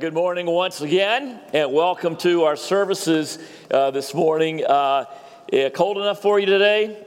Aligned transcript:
good 0.00 0.14
morning 0.14 0.46
once 0.46 0.80
again, 0.80 1.38
and 1.52 1.70
welcome 1.74 2.16
to 2.16 2.44
our 2.44 2.56
services 2.56 3.38
uh, 3.70 3.90
this 3.90 4.14
morning. 4.14 4.64
Uh, 4.64 5.04
yeah, 5.52 5.68
cold 5.68 5.98
enough 5.98 6.22
for 6.22 6.40
you 6.40 6.46
today? 6.46 7.04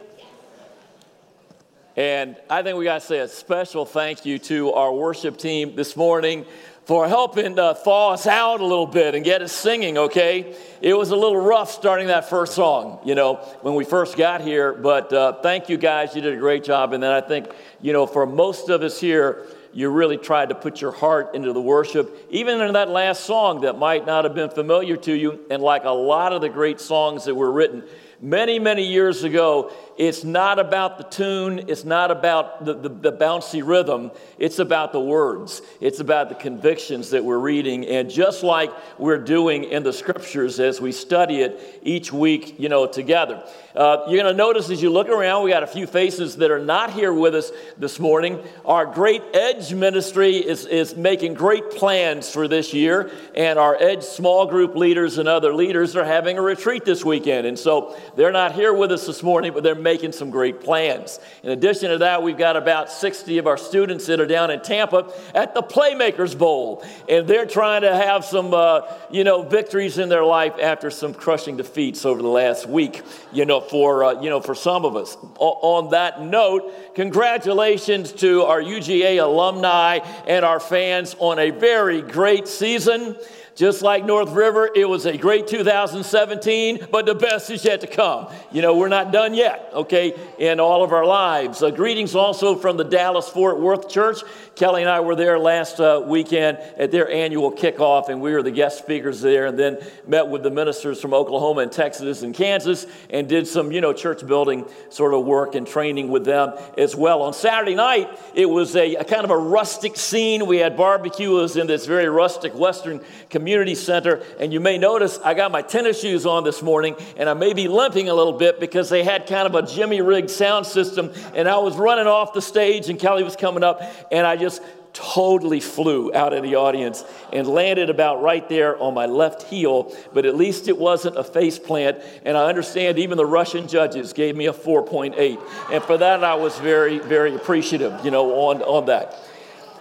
And 1.95 2.35
I 2.51 2.61
think 2.61 2.77
we 2.77 2.85
got 2.85 3.01
to 3.01 3.07
say 3.07 3.17
a 3.17 3.27
special 3.27 3.87
thank 3.87 4.27
you 4.27 4.37
to 4.37 4.73
our 4.73 4.93
worship 4.93 5.37
team 5.37 5.75
this 5.75 5.97
morning 5.97 6.45
for 6.85 7.07
helping 7.07 7.57
uh, 7.57 7.73
thaw 7.73 8.11
us 8.11 8.27
out 8.27 8.61
a 8.61 8.63
little 8.63 8.85
bit 8.85 9.15
and 9.15 9.25
get 9.25 9.41
us 9.41 9.51
singing, 9.51 9.97
okay? 9.97 10.55
It 10.79 10.93
was 10.93 11.09
a 11.09 11.15
little 11.15 11.41
rough 11.41 11.71
starting 11.71 12.07
that 12.07 12.29
first 12.29 12.53
song, 12.53 12.99
you 13.03 13.15
know, 13.15 13.37
when 13.63 13.73
we 13.73 13.85
first 13.85 14.17
got 14.17 14.41
here, 14.41 14.71
but 14.71 15.11
uh, 15.11 15.41
thank 15.41 15.67
you 15.67 15.77
guys. 15.77 16.13
You 16.15 16.21
did 16.21 16.35
a 16.35 16.37
great 16.37 16.63
job. 16.63 16.93
And 16.93 17.01
then 17.01 17.11
I 17.11 17.21
think, 17.21 17.47
you 17.81 17.91
know, 17.91 18.05
for 18.05 18.27
most 18.27 18.69
of 18.69 18.83
us 18.83 18.99
here, 18.99 19.47
you 19.73 19.89
really 19.89 20.17
tried 20.17 20.49
to 20.49 20.55
put 20.55 20.81
your 20.81 20.91
heart 20.91 21.35
into 21.35 21.51
the 21.51 21.61
worship, 21.61 22.27
even 22.29 22.61
in 22.61 22.73
that 22.73 22.89
last 22.89 23.25
song 23.25 23.61
that 23.61 23.77
might 23.77 24.05
not 24.05 24.23
have 24.23 24.35
been 24.35 24.49
familiar 24.49 24.97
to 24.97 25.13
you. 25.13 25.39
And 25.49 25.61
like 25.63 25.83
a 25.83 25.89
lot 25.89 26.31
of 26.33 26.41
the 26.41 26.49
great 26.49 26.79
songs 26.79 27.25
that 27.25 27.35
were 27.35 27.51
written 27.51 27.83
many, 28.21 28.59
many 28.59 28.85
years 28.85 29.23
ago, 29.23 29.71
it's 29.97 30.23
not 30.23 30.59
about 30.59 30.97
the 30.97 31.03
tune, 31.03 31.65
it's 31.67 31.83
not 31.83 32.11
about 32.11 32.65
the, 32.65 32.73
the, 32.73 32.89
the, 32.89 33.11
bouncy 33.11 33.65
rhythm, 33.65 34.11
it's 34.37 34.59
about 34.59 34.91
the 34.91 34.99
words, 34.99 35.61
it's 35.79 35.99
about 35.99 36.29
the 36.29 36.35
convictions 36.35 37.11
that 37.11 37.23
we're 37.23 37.39
reading. 37.39 37.85
And 37.85 38.09
just 38.09 38.43
like 38.43 38.71
we're 38.97 39.19
doing 39.19 39.65
in 39.65 39.83
the 39.83 39.93
scriptures 39.93 40.59
as 40.59 40.81
we 40.81 40.91
study 40.91 41.41
it 41.41 41.79
each 41.83 42.11
week, 42.11 42.59
you 42.59 42.69
know, 42.69 42.87
together. 42.87 43.43
Uh, 43.75 44.05
you're 44.07 44.21
going 44.21 44.31
to 44.31 44.37
notice 44.37 44.69
as 44.69 44.81
you 44.81 44.91
look 44.91 45.09
around, 45.09 45.43
we 45.43 45.51
got 45.51 45.63
a 45.63 45.67
few 45.67 45.87
faces 45.87 46.37
that 46.37 46.51
are 46.51 46.63
not 46.63 46.93
here 46.93 47.13
with 47.13 47.33
us 47.33 47.51
this 47.77 47.99
morning. 47.99 48.39
Our 48.65 48.85
Great 48.85 49.23
Edge 49.33 49.73
ministry 49.73 50.37
is, 50.37 50.65
is 50.65 50.95
making 50.95 51.33
great 51.33 51.71
plans 51.71 52.29
for 52.29 52.47
this 52.47 52.73
year, 52.73 53.11
and 53.35 53.57
our 53.57 53.75
Edge 53.79 54.03
small 54.03 54.45
group 54.45 54.75
leaders 54.75 55.17
and 55.17 55.27
other 55.27 55.53
leaders 55.53 55.95
are 55.95 56.05
having 56.05 56.37
a 56.37 56.41
retreat 56.41 56.85
this 56.85 57.03
weekend. 57.03 57.47
And 57.47 57.57
so 57.57 57.97
they're 58.15 58.31
not 58.31 58.53
here 58.53 58.73
with 58.73 58.91
us 58.91 59.07
this 59.07 59.23
morning, 59.23 59.53
but 59.53 59.63
they're 59.63 59.75
making 59.83 60.13
some 60.13 60.29
great 60.29 60.61
plans. 60.61 61.19
In 61.43 61.51
addition 61.51 61.89
to 61.91 61.99
that, 61.99 62.23
we've 62.23 62.37
got 62.37 62.55
about 62.55 62.89
60 62.89 63.37
of 63.37 63.47
our 63.47 63.57
students 63.57 64.05
that 64.07 64.19
are 64.19 64.25
down 64.25 64.49
in 64.49 64.61
Tampa 64.61 65.11
at 65.35 65.53
the 65.53 65.61
Playmakers 65.61 66.37
Bowl, 66.37 66.83
and 67.07 67.27
they're 67.27 67.45
trying 67.45 67.81
to 67.81 67.93
have 67.93 68.25
some, 68.25 68.53
uh, 68.53 68.81
you 69.11 69.23
know, 69.23 69.43
victories 69.43 69.97
in 69.97 70.09
their 70.09 70.23
life 70.23 70.53
after 70.61 70.89
some 70.89 71.13
crushing 71.13 71.57
defeats 71.57 72.05
over 72.05 72.21
the 72.21 72.27
last 72.27 72.65
week, 72.65 73.01
you 73.31 73.45
know, 73.45 73.59
for, 73.59 74.03
uh, 74.03 74.21
you 74.21 74.29
know, 74.29 74.39
for 74.39 74.55
some 74.55 74.85
of 74.85 74.95
us. 74.95 75.17
O- 75.39 75.59
on 75.61 75.89
that 75.89 76.21
note, 76.21 76.95
congratulations 76.95 78.11
to 78.13 78.43
our 78.43 78.61
UGA 78.61 79.17
alumni 79.17 79.99
and 80.25 80.45
our 80.45 80.59
fans 80.59 81.15
on 81.19 81.39
a 81.39 81.49
very 81.49 82.01
great 82.01 82.47
season. 82.47 83.17
Just 83.55 83.83
like 83.83 84.03
North 84.03 84.31
River, 84.31 84.69
it 84.73 84.89
was 84.89 85.05
a 85.05 85.15
great 85.15 85.47
2017, 85.47 86.87
but 86.91 87.05
the 87.05 87.13
best 87.13 87.51
is 87.51 87.63
yet 87.63 87.81
to 87.81 87.87
come. 87.87 88.33
You 88.51 88.63
know, 88.63 88.75
we're 88.75 88.87
not 88.87 89.11
done 89.11 89.35
yet, 89.35 89.69
okay, 89.73 90.19
in 90.39 90.59
all 90.59 90.83
of 90.83 90.91
our 90.91 91.05
lives. 91.05 91.61
Uh, 91.61 91.69
greetings 91.69 92.15
also 92.15 92.55
from 92.55 92.77
the 92.77 92.83
Dallas 92.83 93.29
Fort 93.29 93.59
Worth 93.59 93.89
Church. 93.89 94.21
Kelly 94.55 94.83
and 94.83 94.89
I 94.89 94.99
were 94.99 95.15
there 95.15 95.39
last 95.39 95.79
uh, 95.79 96.03
weekend 96.05 96.59
at 96.77 96.91
their 96.91 97.09
annual 97.09 97.51
kickoff, 97.51 98.09
and 98.09 98.21
we 98.21 98.33
were 98.33 98.43
the 98.43 98.51
guest 98.51 98.77
speakers 98.77 99.19
there, 99.19 99.47
and 99.47 99.57
then 99.57 99.79
met 100.05 100.27
with 100.27 100.43
the 100.43 100.51
ministers 100.51 101.01
from 101.01 101.11
Oklahoma 101.11 101.61
and 101.61 101.71
Texas 101.71 102.21
and 102.21 102.35
Kansas, 102.35 102.85
and 103.09 103.27
did 103.27 103.47
some, 103.47 103.71
you 103.71 103.81
know, 103.81 103.93
church 103.93 104.25
building 104.27 104.65
sort 104.89 105.15
of 105.15 105.25
work 105.25 105.55
and 105.55 105.65
training 105.65 106.09
with 106.09 106.23
them 106.23 106.53
as 106.77 106.95
well. 106.95 107.23
On 107.23 107.33
Saturday 107.33 107.73
night, 107.73 108.07
it 108.35 108.45
was 108.45 108.75
a, 108.75 108.93
a 108.95 109.03
kind 109.03 109.23
of 109.23 109.31
a 109.31 109.37
rustic 109.37 109.97
scene. 109.97 110.45
We 110.45 110.57
had 110.57 110.77
barbecues 110.77 111.55
in 111.55 111.65
this 111.65 111.87
very 111.87 112.07
rustic 112.07 112.53
Western 112.53 113.01
community 113.31 113.73
center, 113.73 114.21
and 114.39 114.53
you 114.53 114.59
may 114.59 114.77
notice 114.77 115.17
I 115.23 115.33
got 115.33 115.51
my 115.51 115.63
tennis 115.63 115.99
shoes 115.99 116.27
on 116.27 116.43
this 116.43 116.61
morning, 116.61 116.95
and 117.17 117.27
I 117.27 117.33
may 117.33 117.53
be 117.53 117.67
limping 117.67 118.07
a 118.07 118.13
little 118.13 118.33
bit 118.33 118.59
because 118.59 118.87
they 118.89 119.03
had 119.03 119.25
kind 119.25 119.47
of 119.47 119.55
a 119.55 119.67
Jimmy 119.67 120.01
rigged 120.01 120.29
sound 120.29 120.67
system, 120.67 121.11
and 121.33 121.49
I 121.49 121.57
was 121.57 121.75
running 121.75 122.05
off 122.05 122.33
the 122.33 122.41
stage, 122.41 122.89
and 122.89 122.99
Kelly 122.99 123.23
was 123.23 123.35
coming 123.35 123.63
up, 123.63 123.81
and 124.11 124.27
I 124.27 124.42
just 124.43 124.61
totally 124.93 125.59
flew 125.59 126.13
out 126.13 126.33
of 126.33 126.43
the 126.43 126.55
audience 126.55 127.03
and 127.31 127.47
landed 127.47 127.89
about 127.89 128.21
right 128.21 128.47
there 128.49 128.77
on 128.81 128.93
my 128.93 129.05
left 129.05 129.43
heel, 129.43 129.95
but 130.13 130.25
at 130.25 130.35
least 130.35 130.67
it 130.67 130.77
wasn't 130.77 131.17
a 131.17 131.23
face 131.23 131.57
plant. 131.57 131.97
And 132.25 132.37
I 132.37 132.49
understand 132.49 132.99
even 132.99 133.17
the 133.17 133.25
Russian 133.25 133.67
judges 133.67 134.11
gave 134.11 134.35
me 134.35 134.47
a 134.47 134.53
4.8. 134.53 135.39
And 135.71 135.83
for 135.83 135.97
that, 135.97 136.23
I 136.23 136.35
was 136.35 136.59
very, 136.59 136.99
very 136.99 137.33
appreciative, 137.35 138.05
you 138.05 138.11
know, 138.11 138.49
on, 138.49 138.61
on 138.61 138.85
that. 138.87 139.17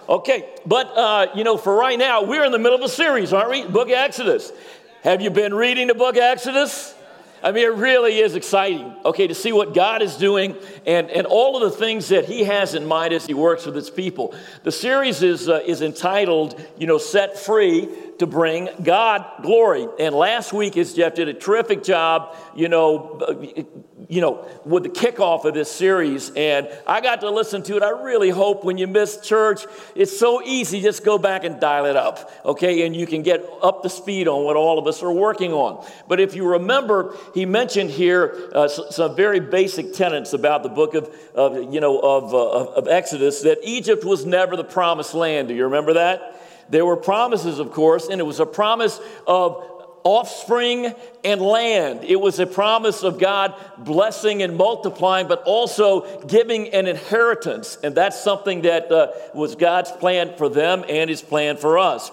Okay, 0.09 0.49
but, 0.65 0.87
uh, 0.97 1.27
you 1.35 1.43
know, 1.43 1.57
for 1.57 1.75
right 1.75 1.99
now, 1.99 2.23
we're 2.23 2.43
in 2.43 2.51
the 2.51 2.59
middle 2.59 2.77
of 2.77 2.83
a 2.83 2.89
series, 2.89 3.33
aren't 3.33 3.49
we? 3.49 3.65
Book 3.67 3.89
of 3.89 3.93
Exodus. 3.93 4.51
Have 5.03 5.21
you 5.21 5.29
been 5.29 5.53
reading 5.53 5.87
the 5.87 5.95
book 5.95 6.15
of 6.15 6.23
Exodus? 6.23 6.95
I 7.43 7.51
mean, 7.51 7.65
it 7.65 7.75
really 7.75 8.19
is 8.19 8.35
exciting, 8.35 8.95
okay, 9.03 9.27
to 9.27 9.35
see 9.35 9.51
what 9.51 9.73
God 9.73 10.01
is 10.01 10.15
doing 10.15 10.55
and, 10.85 11.11
and 11.11 11.27
all 11.27 11.61
of 11.61 11.69
the 11.69 11.77
things 11.77 12.07
that 12.07 12.23
He 12.23 12.45
has 12.45 12.73
in 12.73 12.85
mind 12.85 13.13
as 13.13 13.25
He 13.25 13.33
works 13.33 13.65
with 13.65 13.75
His 13.75 13.89
people. 13.89 14.33
The 14.63 14.71
series 14.71 15.21
is, 15.21 15.49
uh, 15.49 15.61
is 15.65 15.81
entitled, 15.81 16.59
you 16.77 16.87
know, 16.87 16.97
Set 16.97 17.37
Free 17.37 17.89
to 18.19 18.25
Bring 18.25 18.69
God 18.81 19.25
Glory. 19.41 19.87
And 19.99 20.15
last 20.15 20.53
week, 20.53 20.77
as 20.77 20.93
Jeff 20.93 21.15
did 21.15 21.27
a 21.27 21.33
terrific 21.33 21.83
job, 21.83 22.33
you 22.55 22.69
know, 22.69 23.19
you 24.13 24.21
know, 24.21 24.47
with 24.63 24.83
the 24.83 24.89
kickoff 24.89 25.43
of 25.43 25.55
this 25.55 25.71
series. 25.71 26.31
And 26.35 26.69
I 26.85 27.01
got 27.01 27.21
to 27.21 27.31
listen 27.31 27.63
to 27.63 27.77
it. 27.77 27.81
I 27.81 27.89
really 27.89 28.29
hope 28.29 28.63
when 28.63 28.77
you 28.77 28.85
miss 28.85 29.17
church, 29.17 29.65
it's 29.95 30.15
so 30.17 30.43
easy, 30.43 30.81
just 30.81 31.03
go 31.03 31.17
back 31.17 31.43
and 31.45 31.59
dial 31.59 31.85
it 31.85 31.95
up, 31.95 32.31
okay? 32.45 32.85
And 32.85 32.95
you 32.95 33.07
can 33.07 33.23
get 33.23 33.43
up 33.63 33.81
to 33.81 33.89
speed 33.89 34.27
on 34.27 34.43
what 34.43 34.55
all 34.55 34.77
of 34.77 34.85
us 34.85 35.01
are 35.01 35.11
working 35.11 35.51
on. 35.51 35.83
But 36.07 36.19
if 36.19 36.35
you 36.35 36.47
remember, 36.47 37.15
he 37.33 37.47
mentioned 37.47 37.89
here 37.89 38.51
uh, 38.53 38.67
some 38.67 39.15
very 39.15 39.39
basic 39.39 39.93
tenets 39.93 40.33
about 40.33 40.61
the 40.61 40.69
book 40.69 40.93
of, 40.93 41.09
of 41.33 41.73
you 41.73 41.81
know, 41.81 41.97
of, 41.99 42.35
uh, 42.35 42.71
of 42.73 42.87
Exodus 42.87 43.41
that 43.41 43.57
Egypt 43.63 44.05
was 44.05 44.27
never 44.27 44.55
the 44.55 44.63
promised 44.63 45.15
land. 45.15 45.47
Do 45.47 45.55
you 45.55 45.63
remember 45.63 45.93
that? 45.93 46.39
There 46.69 46.85
were 46.85 46.97
promises, 46.97 47.59
of 47.59 47.71
course, 47.71 48.07
and 48.07 48.21
it 48.21 48.23
was 48.23 48.39
a 48.39 48.45
promise 48.45 48.99
of 49.27 49.72
offspring 50.03 50.93
and 51.23 51.41
land. 51.41 52.03
It 52.03 52.19
was 52.19 52.39
a 52.39 52.45
promise 52.45 53.03
of 53.03 53.19
God 53.19 53.53
blessing 53.77 54.43
and 54.43 54.55
multiplying, 54.55 55.27
but 55.27 55.43
also 55.43 56.25
giving 56.25 56.73
an 56.73 56.87
inheritance. 56.87 57.77
And 57.83 57.95
that's 57.95 58.21
something 58.21 58.61
that 58.63 58.91
uh, 58.91 59.11
was 59.33 59.55
God's 59.55 59.91
plan 59.91 60.35
for 60.37 60.49
them 60.49 60.83
and 60.89 61.09
his 61.09 61.21
plan 61.21 61.57
for 61.57 61.77
us. 61.77 62.11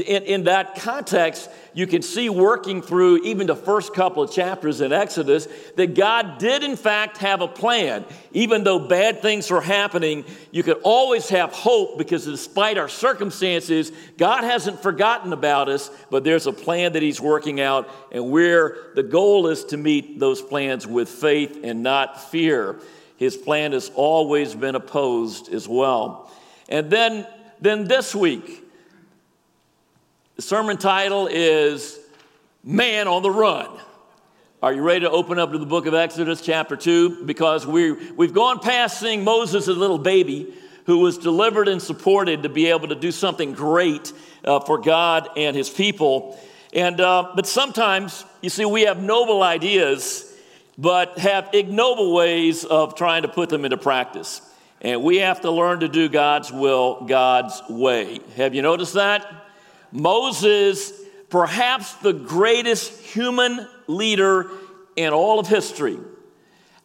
In, 0.00 0.22
in 0.24 0.44
that 0.44 0.76
context, 0.76 1.48
you 1.72 1.86
can 1.86 2.02
see 2.02 2.28
working 2.28 2.82
through 2.82 3.24
even 3.24 3.46
the 3.46 3.54
first 3.54 3.94
couple 3.94 4.22
of 4.22 4.32
chapters 4.32 4.80
in 4.80 4.92
Exodus 4.92 5.46
that 5.76 5.94
God 5.94 6.38
did, 6.38 6.64
in 6.64 6.76
fact, 6.76 7.18
have 7.18 7.42
a 7.42 7.48
plan. 7.48 8.04
Even 8.32 8.64
though 8.64 8.78
bad 8.78 9.22
things 9.22 9.50
were 9.50 9.60
happening, 9.60 10.24
you 10.50 10.62
could 10.62 10.80
always 10.82 11.28
have 11.28 11.52
hope 11.52 11.96
because 11.96 12.24
despite 12.24 12.76
our 12.76 12.88
circumstances, 12.88 13.92
God 14.18 14.42
hasn't 14.42 14.82
forgotten 14.82 15.32
about 15.32 15.68
us, 15.68 15.90
but 16.10 16.24
there's 16.24 16.46
a 16.46 16.52
plan 16.52 16.94
that 16.94 17.02
He's 17.02 17.20
working 17.20 17.60
out, 17.60 17.88
and 18.10 18.30
where 18.30 18.76
the 18.96 19.02
goal 19.02 19.46
is 19.46 19.64
to 19.66 19.76
meet 19.76 20.18
those 20.18 20.42
plans 20.42 20.86
with 20.86 21.08
faith 21.08 21.60
and 21.62 21.82
not 21.82 22.30
fear. 22.30 22.80
His 23.16 23.36
plan 23.36 23.72
has 23.72 23.92
always 23.94 24.54
been 24.54 24.74
opposed 24.74 25.52
as 25.52 25.68
well. 25.68 26.30
And 26.68 26.90
then, 26.90 27.26
then 27.60 27.84
this 27.84 28.14
week, 28.14 28.63
the 30.36 30.42
sermon 30.42 30.76
title 30.76 31.28
is 31.28 31.96
Man 32.64 33.06
on 33.06 33.22
the 33.22 33.30
Run. 33.30 33.68
Are 34.60 34.72
you 34.72 34.82
ready 34.82 35.00
to 35.00 35.10
open 35.10 35.38
up 35.38 35.52
to 35.52 35.58
the 35.58 35.66
book 35.66 35.86
of 35.86 35.94
Exodus, 35.94 36.40
chapter 36.40 36.74
2? 36.74 37.24
Because 37.24 37.64
we, 37.64 37.92
we've 38.12 38.34
gone 38.34 38.58
past 38.58 38.98
seeing 38.98 39.22
Moses 39.22 39.68
a 39.68 39.72
little 39.72 39.98
baby 39.98 40.52
who 40.86 40.98
was 40.98 41.18
delivered 41.18 41.68
and 41.68 41.80
supported 41.80 42.42
to 42.42 42.48
be 42.48 42.66
able 42.66 42.88
to 42.88 42.96
do 42.96 43.12
something 43.12 43.52
great 43.52 44.12
uh, 44.44 44.58
for 44.58 44.78
God 44.78 45.28
and 45.36 45.54
his 45.54 45.70
people. 45.70 46.36
And, 46.72 47.00
uh, 47.00 47.30
but 47.36 47.46
sometimes, 47.46 48.24
you 48.42 48.50
see, 48.50 48.64
we 48.64 48.82
have 48.82 49.00
noble 49.00 49.40
ideas, 49.40 50.34
but 50.76 51.16
have 51.16 51.50
ignoble 51.52 52.12
ways 52.12 52.64
of 52.64 52.96
trying 52.96 53.22
to 53.22 53.28
put 53.28 53.50
them 53.50 53.64
into 53.64 53.76
practice. 53.76 54.40
And 54.80 55.04
we 55.04 55.18
have 55.18 55.42
to 55.42 55.50
learn 55.52 55.80
to 55.80 55.88
do 55.88 56.08
God's 56.08 56.50
will, 56.50 57.04
God's 57.04 57.62
way. 57.70 58.18
Have 58.36 58.54
you 58.56 58.62
noticed 58.62 58.94
that? 58.94 59.43
Moses, 59.94 60.92
perhaps 61.30 61.94
the 61.94 62.12
greatest 62.12 63.00
human 63.00 63.66
leader 63.86 64.50
in 64.96 65.12
all 65.12 65.38
of 65.38 65.46
history, 65.46 65.98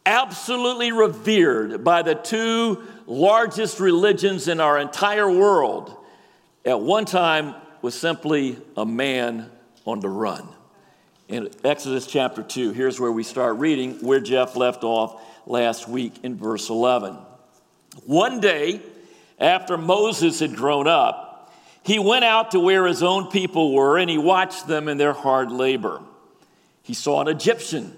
absolutely 0.06 0.92
revered 0.92 1.82
by 1.82 2.02
the 2.02 2.14
two 2.14 2.82
largest 3.06 3.80
religions 3.80 4.46
in 4.46 4.60
our 4.60 4.78
entire 4.78 5.28
world, 5.28 5.96
at 6.64 6.80
one 6.80 7.04
time 7.04 7.56
was 7.82 7.98
simply 7.98 8.56
a 8.76 8.86
man 8.86 9.50
on 9.84 9.98
the 9.98 10.08
run. 10.08 10.48
In 11.26 11.50
Exodus 11.64 12.06
chapter 12.06 12.44
2, 12.44 12.72
here's 12.72 13.00
where 13.00 13.10
we 13.10 13.24
start 13.24 13.56
reading 13.56 13.94
where 14.06 14.20
Jeff 14.20 14.54
left 14.54 14.84
off 14.84 15.20
last 15.46 15.88
week 15.88 16.14
in 16.22 16.36
verse 16.36 16.70
11. 16.70 17.18
One 18.06 18.38
day, 18.40 18.80
after 19.40 19.76
Moses 19.76 20.38
had 20.38 20.54
grown 20.54 20.86
up, 20.86 21.29
he 21.82 21.98
went 21.98 22.24
out 22.24 22.50
to 22.52 22.60
where 22.60 22.86
his 22.86 23.02
own 23.02 23.30
people 23.30 23.72
were 23.72 23.98
and 23.98 24.10
he 24.10 24.18
watched 24.18 24.66
them 24.66 24.88
in 24.88 24.98
their 24.98 25.12
hard 25.12 25.50
labor. 25.50 26.02
He 26.82 26.94
saw 26.94 27.20
an 27.20 27.28
Egyptian 27.28 27.96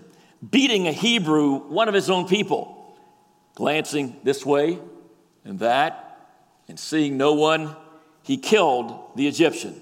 beating 0.49 0.87
a 0.87 0.93
Hebrew, 0.93 1.58
one 1.69 1.88
of 1.88 1.94
his 1.94 2.11
own 2.11 2.26
people. 2.26 2.79
Glancing 3.55 4.17
this 4.23 4.46
way 4.46 4.79
and 5.44 5.58
that 5.58 6.31
and 6.69 6.79
seeing 6.79 7.17
no 7.17 7.34
one, 7.34 7.76
he 8.23 8.38
killed 8.38 8.99
the 9.14 9.29
Egyptian 9.29 9.79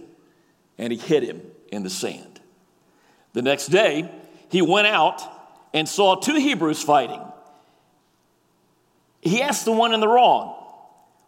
and 0.77 0.93
he 0.93 0.99
hid 0.99 1.23
him 1.23 1.43
in 1.71 1.83
the 1.83 1.91
sand. 1.91 2.41
The 3.33 3.43
next 3.43 3.67
day, 3.67 4.11
he 4.49 4.61
went 4.61 4.89
out 4.89 5.23
and 5.73 5.89
saw 5.89 6.17
two 6.17 6.35
Hebrews 6.35 6.83
fighting. 6.83 7.21
He 9.21 9.43
asked 9.43 9.67
the 9.67 9.73
one 9.73 9.93
in 9.93 10.01
the 10.01 10.09
wrong, 10.09 10.57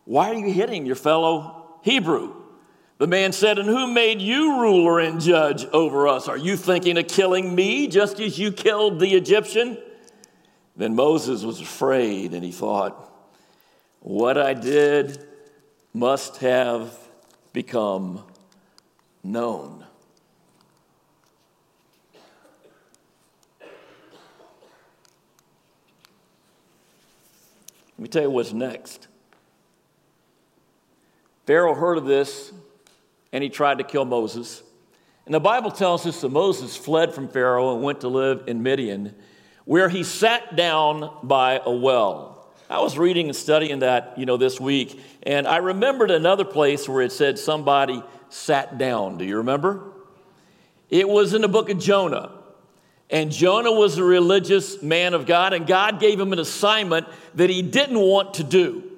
Why 0.05 0.31
are 0.31 0.35
you 0.35 0.53
hitting 0.53 0.87
your 0.87 0.97
fellow 0.97 1.79
Hebrew? 1.83 2.42
The 3.03 3.09
man 3.09 3.33
said, 3.33 3.59
And 3.59 3.69
who 3.69 3.89
made 3.89 4.23
you 4.23 4.61
ruler 4.61 5.01
and 5.01 5.21
judge 5.21 5.65
over 5.73 6.07
us? 6.07 6.29
Are 6.29 6.37
you 6.37 6.57
thinking 6.57 6.97
of 6.99 7.09
killing 7.09 7.53
me 7.53 7.89
just 7.89 8.21
as 8.21 8.39
you 8.39 8.53
killed 8.53 9.01
the 9.01 9.15
Egyptian? 9.15 9.77
Then 10.77 10.95
Moses 10.95 11.43
was 11.43 11.61
afraid 11.61 12.33
and 12.33 12.45
he 12.45 12.53
thought, 12.53 13.13
What 13.99 14.39
I 14.39 14.55
did 14.55 15.19
must 15.93 16.37
have 16.37 16.97
become 17.53 18.23
known. 19.25 19.85
Let 27.99 27.99
me 27.99 28.09
tell 28.09 28.23
you 28.23 28.31
what's 28.31 28.53
next. 28.53 29.09
Pharaoh 31.47 31.75
heard 31.75 31.99
of 31.99 32.05
this 32.05 32.53
and 33.33 33.43
he 33.43 33.51
tried 33.51 33.79
to 33.79 33.85
kill 33.85 34.05
Moses. 34.05 34.63
And 35.25 35.35
the 35.35 35.41
Bible 35.41 35.71
tells 35.71 36.07
us 36.07 36.21
that 36.21 36.31
Moses 36.31 36.77
fled 36.77 37.15
from 37.15 37.29
Pharaoh 37.29 37.75
and 37.75 37.83
went 37.83 38.01
to 38.03 38.09
live 38.09 38.45
in 38.47 38.63
Midian, 38.63 39.15
where 39.65 39.89
he 39.89 40.03
sat 40.03 40.57
down 40.57 41.11
by 41.23 41.61
a 41.65 41.73
well. 41.73 42.53
I 42.69 42.81
was 42.81 42.99
reading 42.99 43.27
and 43.27 43.37
studying 43.37 43.81
that, 43.81 44.15
you 44.17 44.27
know, 44.27 44.37
this 44.37 44.61
week, 44.61 45.01
and 45.23 45.47
I 45.47 45.59
remembered 45.59 46.11
another 46.11 46.45
place 46.45 46.89
where 46.89 47.03
it 47.03 47.13
said 47.13 47.39
somebody 47.39 48.03
sat 48.31 48.79
down. 48.79 49.19
Do 49.19 49.25
you 49.25 49.39
remember? 49.39 49.93
It 50.89 51.09
was 51.09 51.35
in 51.35 51.43
the 51.43 51.49
book 51.49 51.69
of 51.71 51.79
Jonah. 51.79 52.33
And 53.11 53.31
Jonah 53.31 53.73
was 53.73 53.99
a 53.99 54.05
religious 54.05 54.83
man 54.83 55.13
of 55.13 55.27
God, 55.27 55.53
and 55.53 55.67
God 55.67 56.01
gave 56.01 56.19
him 56.19 56.33
an 56.33 56.39
assignment 56.39 57.07
that 57.35 57.51
he 57.51 57.61
didn't 57.61 57.99
want 57.99 58.35
to 58.35 58.45
do. 58.45 58.92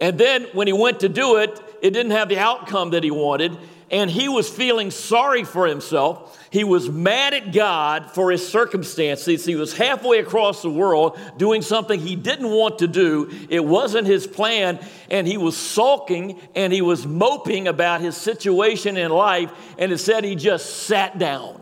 And 0.00 0.18
then 0.18 0.44
when 0.52 0.66
he 0.66 0.72
went 0.72 1.00
to 1.00 1.08
do 1.08 1.36
it, 1.36 1.60
it 1.80 1.90
didn't 1.90 2.12
have 2.12 2.28
the 2.28 2.38
outcome 2.38 2.90
that 2.90 3.04
he 3.04 3.10
wanted, 3.10 3.56
and 3.90 4.10
he 4.10 4.28
was 4.28 4.48
feeling 4.48 4.90
sorry 4.90 5.44
for 5.44 5.66
himself. 5.66 6.38
He 6.50 6.64
was 6.64 6.88
mad 6.88 7.34
at 7.34 7.52
God 7.52 8.10
for 8.10 8.30
his 8.30 8.46
circumstances. 8.46 9.44
He 9.44 9.54
was 9.54 9.76
halfway 9.76 10.18
across 10.18 10.62
the 10.62 10.70
world 10.70 11.18
doing 11.36 11.62
something 11.62 12.00
he 12.00 12.16
didn't 12.16 12.50
want 12.50 12.78
to 12.78 12.88
do. 12.88 13.30
It 13.48 13.64
wasn't 13.64 14.06
his 14.06 14.26
plan, 14.26 14.84
and 15.10 15.26
he 15.26 15.36
was 15.36 15.56
sulking 15.56 16.40
and 16.54 16.72
he 16.72 16.80
was 16.80 17.06
moping 17.06 17.68
about 17.68 18.00
his 18.00 18.16
situation 18.16 18.96
in 18.96 19.10
life, 19.10 19.52
and 19.78 19.92
it 19.92 19.98
said 19.98 20.24
he 20.24 20.34
just 20.34 20.84
sat 20.84 21.18
down. 21.18 21.60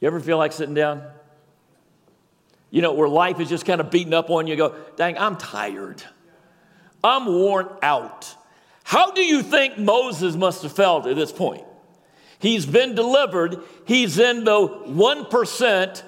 You 0.00 0.06
ever 0.06 0.20
feel 0.20 0.38
like 0.38 0.52
sitting 0.52 0.74
down? 0.74 1.02
You 2.70 2.82
know, 2.82 2.92
where 2.92 3.08
life 3.08 3.40
is 3.40 3.48
just 3.48 3.66
kind 3.66 3.80
of 3.80 3.90
beating 3.90 4.14
up 4.14 4.30
on 4.30 4.46
you, 4.46 4.52
you 4.52 4.58
go, 4.58 4.74
dang, 4.96 5.18
I'm 5.18 5.36
tired. 5.36 6.02
I'm 7.04 7.26
worn 7.26 7.68
out. 7.82 8.34
How 8.82 9.12
do 9.12 9.22
you 9.22 9.42
think 9.42 9.78
Moses 9.78 10.34
must 10.34 10.62
have 10.62 10.72
felt 10.72 11.06
at 11.06 11.16
this 11.16 11.30
point? 11.30 11.64
He's 12.38 12.66
been 12.66 12.94
delivered, 12.94 13.60
he's 13.86 14.18
in 14.18 14.44
the 14.44 14.68
1% 14.68 16.02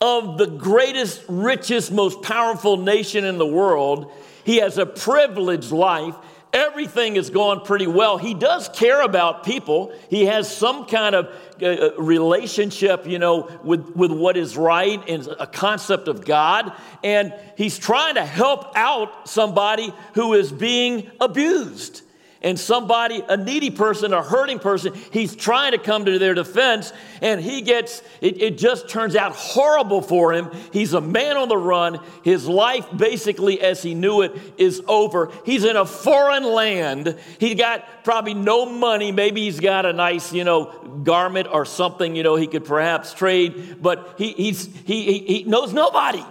of 0.00 0.38
the 0.38 0.46
greatest, 0.46 1.24
richest, 1.28 1.90
most 1.90 2.22
powerful 2.22 2.76
nation 2.76 3.24
in 3.24 3.38
the 3.38 3.46
world. 3.46 4.12
He 4.44 4.58
has 4.58 4.78
a 4.78 4.86
privileged 4.86 5.72
life. 5.72 6.14
Everything 6.52 7.16
is 7.16 7.28
going 7.30 7.60
pretty 7.60 7.86
well. 7.86 8.16
He 8.16 8.32
does 8.32 8.68
care 8.70 9.02
about 9.02 9.44
people. 9.44 9.92
He 10.08 10.24
has 10.24 10.54
some 10.54 10.86
kind 10.86 11.14
of 11.14 11.26
uh, 11.60 11.66
uh, 11.66 11.90
relationship, 11.98 13.06
you 13.06 13.18
know, 13.18 13.50
with, 13.62 13.94
with 13.94 14.10
what 14.10 14.36
is 14.36 14.56
right 14.56 15.06
and 15.08 15.26
a 15.38 15.46
concept 15.46 16.08
of 16.08 16.24
God. 16.24 16.72
And 17.04 17.34
he's 17.56 17.78
trying 17.78 18.14
to 18.14 18.24
help 18.24 18.76
out 18.76 19.28
somebody 19.28 19.92
who 20.14 20.32
is 20.34 20.50
being 20.50 21.10
abused 21.20 22.02
and 22.42 22.58
somebody, 22.58 23.22
a 23.28 23.36
needy 23.36 23.70
person, 23.70 24.12
a 24.12 24.22
hurting 24.22 24.60
person, 24.60 24.94
he's 25.12 25.34
trying 25.34 25.72
to 25.72 25.78
come 25.78 26.04
to 26.04 26.18
their 26.18 26.34
defense, 26.34 26.92
and 27.20 27.40
he 27.40 27.62
gets, 27.62 28.02
it, 28.20 28.40
it, 28.40 28.58
just 28.58 28.88
turns 28.88 29.16
out 29.16 29.32
horrible 29.32 30.02
for 30.02 30.32
him. 30.32 30.50
He's 30.72 30.92
a 30.92 31.00
man 31.00 31.36
on 31.36 31.48
the 31.48 31.56
run. 31.56 32.00
His 32.22 32.46
life, 32.46 32.86
basically, 32.96 33.60
as 33.60 33.82
he 33.82 33.94
knew 33.94 34.22
it, 34.22 34.36
is 34.56 34.82
over. 34.86 35.32
He's 35.44 35.64
in 35.64 35.76
a 35.76 35.84
foreign 35.84 36.44
land. 36.44 37.16
He's 37.38 37.56
got 37.56 38.04
probably 38.04 38.34
no 38.34 38.66
money. 38.66 39.10
Maybe 39.10 39.42
he's 39.42 39.60
got 39.60 39.84
a 39.84 39.92
nice, 39.92 40.32
you 40.32 40.44
know, 40.44 40.66
garment 41.02 41.48
or 41.50 41.64
something, 41.64 42.14
you 42.14 42.22
know, 42.22 42.36
he 42.36 42.46
could 42.46 42.64
perhaps 42.64 43.14
trade, 43.14 43.82
but 43.82 44.14
he, 44.18 44.32
he's, 44.32 44.66
he, 44.84 45.04
he, 45.04 45.18
he 45.18 45.44
knows 45.44 45.72
nobody. 45.72 46.24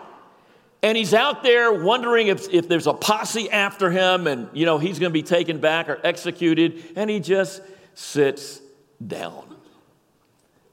And 0.83 0.95
he's 0.95 1.13
out 1.13 1.43
there 1.43 1.73
wondering 1.73 2.27
if, 2.27 2.53
if 2.53 2.67
there's 2.67 2.87
a 2.87 2.93
posse 2.93 3.49
after 3.49 3.89
him 3.89 4.27
and, 4.27 4.47
you 4.53 4.65
know, 4.65 4.77
he's 4.77 4.99
going 4.99 5.09
to 5.09 5.13
be 5.13 5.23
taken 5.23 5.59
back 5.59 5.89
or 5.89 5.99
executed. 6.03 6.83
And 6.95 7.09
he 7.09 7.19
just 7.19 7.61
sits 7.95 8.61
down 9.05 9.43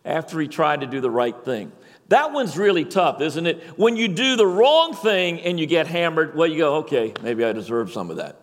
after 0.04 0.38
he 0.38 0.48
tried 0.48 0.82
to 0.82 0.86
do 0.86 1.00
the 1.00 1.10
right 1.10 1.36
thing. 1.44 1.72
That 2.08 2.32
one's 2.32 2.58
really 2.58 2.84
tough, 2.84 3.22
isn't 3.22 3.46
it? 3.46 3.62
When 3.78 3.96
you 3.96 4.08
do 4.08 4.36
the 4.36 4.46
wrong 4.46 4.94
thing 4.94 5.40
and 5.40 5.58
you 5.58 5.66
get 5.66 5.86
hammered, 5.86 6.36
well, 6.36 6.46
you 6.46 6.58
go, 6.58 6.74
okay, 6.76 7.14
maybe 7.22 7.42
I 7.44 7.52
deserve 7.52 7.90
some 7.90 8.10
of 8.10 8.18
that. 8.18 8.36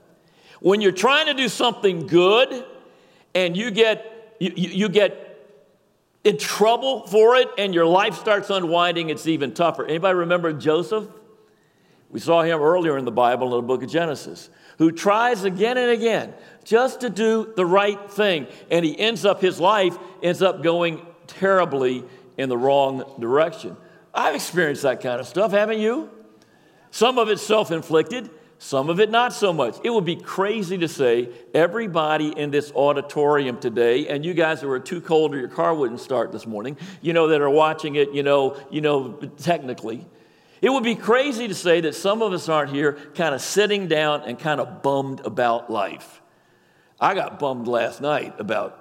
When 0.62 0.81
you're 0.81 0.92
trying 0.92 1.28
to 1.28 1.36
do 1.36 1.48
something 1.48 2.08
good 2.08 2.66
and 3.36 3.56
you 3.56 3.69
get, 3.69 4.36
you, 4.40 4.52
you 4.56 4.90
get 4.90 5.28
in 6.24 6.40
trouble 6.40 7.06
for 7.08 7.36
it 7.36 7.48
and 7.60 7.74
your 7.74 7.86
life 7.86 8.15
starts 8.15 8.50
unwinding, 8.50 9.10
it's 9.10 9.27
even 9.27 9.53
tougher. 9.53 9.86
Anybody 9.86 10.15
remember 10.15 10.53
Joseph? 10.53 11.08
We 12.12 12.20
saw 12.20 12.41
him 12.41 12.60
earlier 12.60 12.98
in 12.98 13.06
the 13.06 13.12
Bible 13.12 13.48
in 13.48 13.62
the 13.62 13.68
book 13.68 13.84
of 13.84 13.89
Genesis, 13.89 14.50
who 14.77 14.91
tries 14.91 15.44
again 15.44 15.77
and 15.77 15.91
again 15.91 16.34
just 16.63 17.01
to 17.01 17.10
do 17.10 17.53
the 17.56 17.65
right 17.65 18.12
thing. 18.12 18.48
And 18.70 18.84
he 18.84 18.98
ends 19.00 19.25
up, 19.25 19.41
his 19.41 19.60
life 19.60 19.98
ends 20.22 20.41
up 20.41 20.62
going 20.62 21.06
terribly 21.27 22.03
in 22.38 22.50
the 22.50 22.58
wrong 22.58 23.15
direction. 23.20 23.77
I've 24.13 24.36
experienced 24.36 24.84
that 24.84 25.01
kind 25.01 25.22
of 25.22 25.27
stuff, 25.27 25.51
haven't 25.51 25.80
you? 25.80 26.10
Some 26.91 27.18
of 27.18 27.30
it 27.30 27.39
self 27.39 27.72
inflicted, 27.72 28.30
some 28.58 28.89
of 28.89 29.00
it 29.00 29.10
not 29.10 29.32
so 29.32 29.53
much. 29.53 29.77
It 29.84 29.89
would 29.89 30.03
be 30.03 30.18
crazy 30.18 30.77
to 30.80 30.88
say 30.89 31.30
everybody 31.53 32.38
in 32.38 32.51
this 32.51 32.74
auditorium 32.75 33.60
today, 33.60 34.10
and 34.10 34.25
you 34.25 34.34
guys 34.34 34.60
who 34.60 34.70
are 34.70 34.80
too 34.80 35.00
cold 35.00 35.34
or 35.34 35.38
your 35.38 35.48
car 35.48 35.74
wouldn't 35.74 36.01
start 36.01 36.34
this 36.34 36.46
morning, 36.46 36.77
you 37.01 37.13
know, 37.13 37.27
that 37.30 37.39
are 37.39 37.50
watching 37.50 37.96
it, 37.96 38.12
you 38.12 38.24
know, 38.24 38.58
you 38.70 38.82
know, 38.82 39.13
technically, 39.38 40.06
it 40.62 40.70
would 40.70 40.84
be 40.84 40.96
crazy 40.96 41.48
to 41.48 41.56
say 41.56 41.82
that 41.82 41.96
some 41.96 42.22
of 42.22 42.34
us 42.34 42.48
aren't 42.48 42.72
here 42.72 42.94
kind 43.15 43.34
of 43.34 43.41
sitting 43.41 43.88
down 43.88 44.22
and 44.22 44.38
kind 44.38 44.62
of 44.62 44.84
bummed 44.84 45.22
about 45.25 45.72
life. 45.72 46.22
I 47.00 47.15
got 47.15 47.39
bummed 47.39 47.68
last 47.68 48.00
night 48.00 48.36
about 48.39 48.77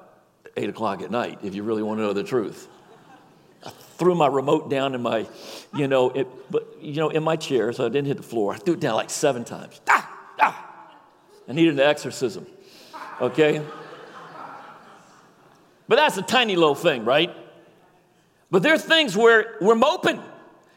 8 0.56 0.68
o'clock 0.68 1.00
at 1.00 1.10
night, 1.10 1.38
if 1.42 1.54
you 1.54 1.62
really 1.62 1.82
want 1.82 1.98
to 1.98 2.02
know 2.02 2.12
the 2.12 2.22
truth. 2.22 2.68
I 3.64 3.70
threw 3.70 4.14
my 4.14 4.26
remote 4.26 4.68
down 4.68 4.94
in 4.94 5.00
my, 5.00 5.26
you 5.74 5.88
know, 5.88 6.10
it, 6.10 6.28
but, 6.50 6.76
you 6.82 6.94
know, 6.94 7.08
in 7.08 7.22
my 7.22 7.36
chair, 7.36 7.72
so 7.72 7.86
I 7.86 7.88
didn't 7.88 8.08
hit 8.08 8.18
the 8.18 8.22
floor. 8.22 8.52
I 8.52 8.58
threw 8.58 8.74
it 8.74 8.80
down 8.80 8.94
like 8.94 9.08
seven 9.08 9.44
times. 9.44 9.80
Ah, 9.88 10.10
ah. 10.38 10.94
I 11.48 11.52
needed 11.52 11.74
an 11.74 11.80
exorcism, 11.80 12.46
okay? 13.22 13.62
But 15.88 15.96
that's 15.96 16.18
a 16.18 16.22
tiny 16.22 16.56
little 16.56 16.74
thing, 16.74 17.04
right? 17.04 17.34
But 18.50 18.62
there's 18.62 18.84
things 18.84 19.16
where 19.16 19.56
we're 19.60 19.74
moping. 19.74 20.22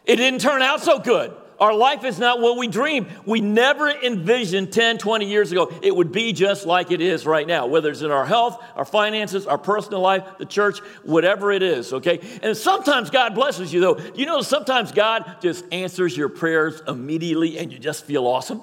It 0.05 0.17
didn't 0.17 0.41
turn 0.41 0.61
out 0.61 0.81
so 0.81 0.99
good. 0.99 1.33
Our 1.59 1.73
life 1.73 2.03
is 2.03 2.19
not 2.19 2.41
what 2.41 2.57
we 2.57 2.67
dreamed. 2.67 3.07
We 3.25 3.39
never 3.39 3.89
envisioned 3.89 4.73
10, 4.73 4.97
20 4.97 5.25
years 5.25 5.51
ago 5.51 5.71
it 5.81 5.95
would 5.95 6.11
be 6.11 6.33
just 6.33 6.65
like 6.65 6.91
it 6.91 6.99
is 6.99 7.25
right 7.25 7.47
now, 7.47 7.67
whether 7.67 7.89
it's 7.89 8.01
in 8.01 8.11
our 8.11 8.25
health, 8.25 8.61
our 8.75 8.83
finances, 8.83 9.47
our 9.47 9.57
personal 9.57 10.01
life, 10.01 10.25
the 10.39 10.45
church, 10.45 10.79
whatever 11.03 11.51
it 11.51 11.63
is, 11.63 11.93
okay? 11.93 12.19
And 12.41 12.57
sometimes 12.57 13.09
God 13.09 13.33
blesses 13.33 13.71
you, 13.71 13.79
though. 13.79 13.97
You 14.13 14.25
know, 14.25 14.41
sometimes 14.41 14.91
God 14.91 15.37
just 15.41 15.63
answers 15.71 16.17
your 16.17 16.27
prayers 16.27 16.81
immediately 16.87 17.57
and 17.57 17.71
you 17.71 17.79
just 17.79 18.03
feel 18.03 18.27
awesome. 18.27 18.61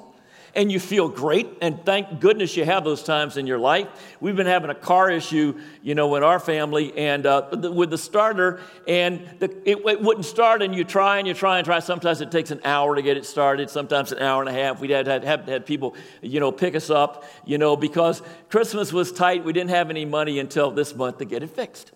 And 0.54 0.70
you 0.70 0.80
feel 0.80 1.08
great, 1.08 1.48
and 1.60 1.84
thank 1.84 2.20
goodness 2.20 2.56
you 2.56 2.64
have 2.64 2.84
those 2.84 3.02
times 3.02 3.36
in 3.36 3.46
your 3.46 3.58
life. 3.58 3.88
We've 4.20 4.36
been 4.36 4.46
having 4.46 4.70
a 4.70 4.74
car 4.74 5.10
issue, 5.10 5.60
you 5.82 5.94
know, 5.94 6.14
in 6.16 6.22
our 6.22 6.40
family, 6.40 6.96
and 6.96 7.26
uh, 7.26 7.48
with 7.52 7.90
the 7.90 7.98
starter, 7.98 8.60
and 8.86 9.28
the, 9.38 9.50
it, 9.64 9.78
it, 9.86 10.00
wouldn't 10.02 10.26
start, 10.26 10.62
and 10.62 10.74
you 10.74 10.84
try 10.84 11.18
and 11.18 11.28
you 11.28 11.34
try 11.34 11.58
and 11.58 11.64
try. 11.64 11.78
Sometimes 11.78 12.20
it 12.20 12.30
takes 12.30 12.50
an 12.50 12.60
hour 12.64 12.96
to 12.96 13.02
get 13.02 13.16
it 13.16 13.26
started, 13.26 13.70
sometimes 13.70 14.12
an 14.12 14.18
hour 14.18 14.42
and 14.42 14.48
a 14.48 14.52
half. 14.52 14.80
We 14.80 14.90
had 14.90 15.06
had, 15.06 15.24
had, 15.24 15.48
had 15.48 15.66
people, 15.66 15.94
you 16.22 16.40
know, 16.40 16.52
pick 16.52 16.74
us 16.74 16.90
up, 16.90 17.24
you 17.44 17.58
know, 17.58 17.76
because 17.76 18.22
Christmas 18.48 18.92
was 18.92 19.12
tight. 19.12 19.44
We 19.44 19.52
didn't 19.52 19.70
have 19.70 19.90
any 19.90 20.04
money 20.04 20.38
until 20.38 20.70
this 20.70 20.94
month 20.94 21.18
to 21.18 21.24
get 21.24 21.42
it 21.42 21.50
fixed. 21.50 21.92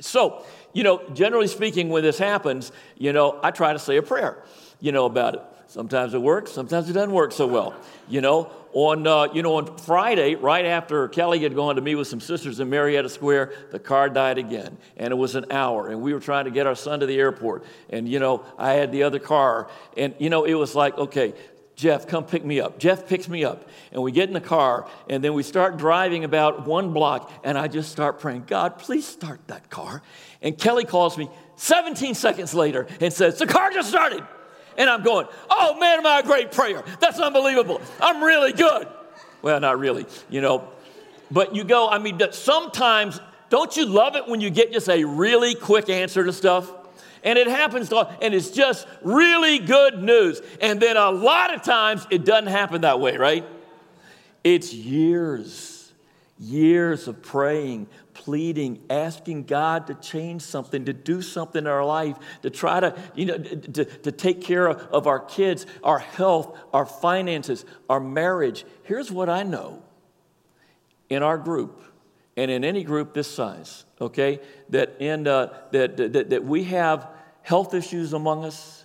So, 0.00 0.44
you 0.72 0.84
know, 0.84 1.02
generally 1.12 1.48
speaking, 1.48 1.88
when 1.88 2.02
this 2.02 2.18
happens, 2.18 2.72
you 2.96 3.12
know, 3.12 3.38
I 3.42 3.50
try 3.50 3.72
to 3.72 3.78
say 3.78 3.96
a 3.96 4.02
prayer, 4.02 4.44
you 4.80 4.92
know, 4.92 5.06
about 5.06 5.34
it. 5.34 5.42
Sometimes 5.68 6.14
it 6.14 6.22
works, 6.22 6.50
sometimes 6.50 6.88
it 6.88 6.94
doesn't 6.94 7.12
work 7.12 7.30
so 7.30 7.46
well. 7.46 7.74
You 8.08 8.22
know, 8.22 8.50
on, 8.72 9.06
uh, 9.06 9.28
you 9.34 9.42
know, 9.42 9.56
on 9.56 9.76
Friday, 9.76 10.34
right 10.34 10.64
after 10.64 11.08
Kelly 11.08 11.40
had 11.40 11.54
gone 11.54 11.76
to 11.76 11.82
meet 11.82 11.94
with 11.94 12.08
some 12.08 12.20
sisters 12.20 12.58
in 12.58 12.70
Marietta 12.70 13.10
Square, 13.10 13.52
the 13.70 13.78
car 13.78 14.08
died 14.08 14.38
again. 14.38 14.78
And 14.96 15.12
it 15.12 15.16
was 15.16 15.34
an 15.34 15.44
hour. 15.50 15.88
And 15.88 16.00
we 16.00 16.14
were 16.14 16.20
trying 16.20 16.46
to 16.46 16.50
get 16.50 16.66
our 16.66 16.74
son 16.74 17.00
to 17.00 17.06
the 17.06 17.18
airport. 17.18 17.64
And, 17.90 18.08
you 18.08 18.18
know, 18.18 18.46
I 18.56 18.72
had 18.72 18.92
the 18.92 19.02
other 19.02 19.18
car. 19.18 19.68
And, 19.94 20.14
you 20.18 20.30
know, 20.30 20.44
it 20.44 20.54
was 20.54 20.74
like, 20.74 20.96
okay, 20.96 21.34
Jeff, 21.76 22.06
come 22.06 22.24
pick 22.24 22.46
me 22.46 22.60
up. 22.60 22.78
Jeff 22.78 23.06
picks 23.06 23.28
me 23.28 23.44
up. 23.44 23.68
And 23.92 24.02
we 24.02 24.10
get 24.10 24.28
in 24.28 24.34
the 24.34 24.40
car. 24.40 24.88
And 25.10 25.22
then 25.22 25.34
we 25.34 25.42
start 25.42 25.76
driving 25.76 26.24
about 26.24 26.66
one 26.66 26.94
block. 26.94 27.30
And 27.44 27.58
I 27.58 27.68
just 27.68 27.92
start 27.92 28.20
praying, 28.20 28.44
God, 28.46 28.78
please 28.78 29.06
start 29.06 29.40
that 29.48 29.68
car. 29.68 30.02
And 30.40 30.56
Kelly 30.56 30.84
calls 30.84 31.18
me 31.18 31.28
17 31.56 32.14
seconds 32.14 32.54
later 32.54 32.86
and 33.02 33.12
says, 33.12 33.38
The 33.38 33.46
car 33.46 33.70
just 33.70 33.90
started. 33.90 34.24
And 34.78 34.88
I'm 34.88 35.02
going, 35.02 35.26
oh 35.50 35.78
man, 35.78 35.98
am 35.98 36.06
I 36.06 36.20
a 36.20 36.22
great 36.22 36.52
prayer? 36.52 36.82
That's 37.00 37.20
unbelievable. 37.20 37.82
I'm 38.00 38.22
really 38.22 38.52
good. 38.52 38.88
Well, 39.42 39.60
not 39.60 39.78
really, 39.78 40.06
you 40.30 40.40
know. 40.40 40.68
But 41.30 41.54
you 41.54 41.64
go, 41.64 41.90
I 41.90 41.98
mean, 41.98 42.18
sometimes, 42.30 43.20
don't 43.50 43.76
you 43.76 43.84
love 43.84 44.16
it 44.16 44.26
when 44.26 44.40
you 44.40 44.48
get 44.48 44.72
just 44.72 44.88
a 44.88 45.04
really 45.04 45.54
quick 45.54 45.90
answer 45.90 46.24
to 46.24 46.32
stuff? 46.32 46.72
And 47.24 47.38
it 47.38 47.48
happens, 47.48 47.88
to, 47.88 48.08
and 48.22 48.32
it's 48.32 48.50
just 48.50 48.86
really 49.02 49.58
good 49.58 50.02
news. 50.02 50.40
And 50.60 50.80
then 50.80 50.96
a 50.96 51.10
lot 51.10 51.52
of 51.54 51.62
times 51.62 52.06
it 52.10 52.24
doesn't 52.24 52.46
happen 52.46 52.82
that 52.82 53.00
way, 53.00 53.16
right? 53.16 53.44
It's 54.44 54.72
years, 54.72 55.92
years 56.38 57.08
of 57.08 57.20
praying, 57.20 57.88
pleading, 58.18 58.80
asking 58.90 59.44
God 59.44 59.86
to 59.86 59.94
change 59.94 60.42
something, 60.42 60.84
to 60.86 60.92
do 60.92 61.22
something 61.22 61.60
in 61.60 61.66
our 61.66 61.84
life, 61.84 62.16
to 62.42 62.50
try 62.50 62.80
to, 62.80 62.96
you 63.14 63.26
know, 63.26 63.38
to, 63.38 63.84
to 63.84 64.12
take 64.12 64.42
care 64.42 64.68
of, 64.68 65.06
our 65.06 65.20
kids, 65.20 65.66
our 65.84 66.00
health, 66.00 66.58
our 66.72 66.84
finances, 66.84 67.64
our 67.88 68.00
marriage. 68.00 68.64
Here's 68.82 69.10
what 69.12 69.28
I 69.28 69.44
know 69.44 69.82
in 71.08 71.22
our 71.22 71.38
group, 71.38 71.80
and 72.36 72.50
in 72.50 72.64
any 72.64 72.82
group 72.82 73.14
this 73.14 73.30
size, 73.30 73.84
okay, 74.00 74.40
that, 74.70 74.96
in, 74.98 75.26
uh, 75.26 75.54
that, 75.70 75.96
that, 75.96 76.30
that 76.30 76.44
we 76.44 76.64
have 76.64 77.08
health 77.42 77.72
issues 77.72 78.12
among 78.12 78.44
us, 78.44 78.84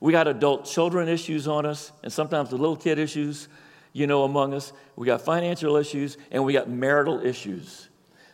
we 0.00 0.12
got 0.12 0.26
adult 0.26 0.66
children 0.66 1.08
issues 1.08 1.46
on 1.46 1.64
us, 1.64 1.92
and 2.02 2.12
sometimes 2.12 2.50
the 2.50 2.56
little 2.56 2.76
kid 2.76 2.98
issues, 2.98 3.48
you 3.92 4.08
know, 4.08 4.24
among 4.24 4.52
us. 4.52 4.72
We 4.96 5.06
got 5.06 5.22
financial 5.22 5.76
issues, 5.76 6.18
and 6.32 6.44
we 6.44 6.52
got 6.52 6.68
marital 6.68 7.24
issues. 7.24 7.88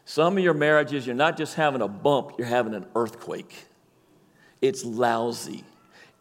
Some 0.04 0.37
of 0.37 0.45
your 0.45 0.54
marriages, 0.54 1.07
you're 1.07 1.14
not 1.14 1.37
just 1.37 1.54
having 1.54 1.83
a 1.83 1.88
bump, 1.88 2.33
you're 2.38 2.47
having 2.47 2.75
an 2.75 2.87
earthquake. 2.95 3.66
It's 4.61 4.85
lousy. 4.85 5.64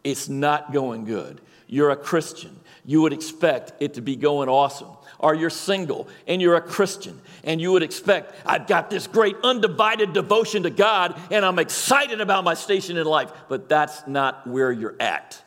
It's 0.04 0.28
not 0.28 0.72
going 0.72 1.04
good. 1.04 1.40
You're 1.66 1.90
a 1.90 1.96
Christian. 1.96 2.58
You 2.84 3.02
would 3.02 3.12
expect 3.12 3.74
it 3.80 3.94
to 3.94 4.00
be 4.00 4.16
going 4.16 4.48
awesome. 4.48 4.88
Or 5.18 5.34
you're 5.34 5.50
single 5.50 6.08
and 6.26 6.40
you're 6.40 6.56
a 6.56 6.62
Christian 6.62 7.20
and 7.44 7.60
you 7.60 7.72
would 7.72 7.82
expect, 7.82 8.34
I've 8.46 8.66
got 8.66 8.88
this 8.88 9.06
great 9.06 9.36
undivided 9.44 10.14
devotion 10.14 10.62
to 10.62 10.70
God 10.70 11.20
and 11.30 11.44
I'm 11.44 11.58
excited 11.58 12.20
about 12.20 12.42
my 12.42 12.54
station 12.54 12.96
in 12.96 13.06
life. 13.06 13.30
But 13.48 13.68
that's 13.68 14.06
not 14.06 14.46
where 14.46 14.72
you're 14.72 14.96
at. 14.98 15.42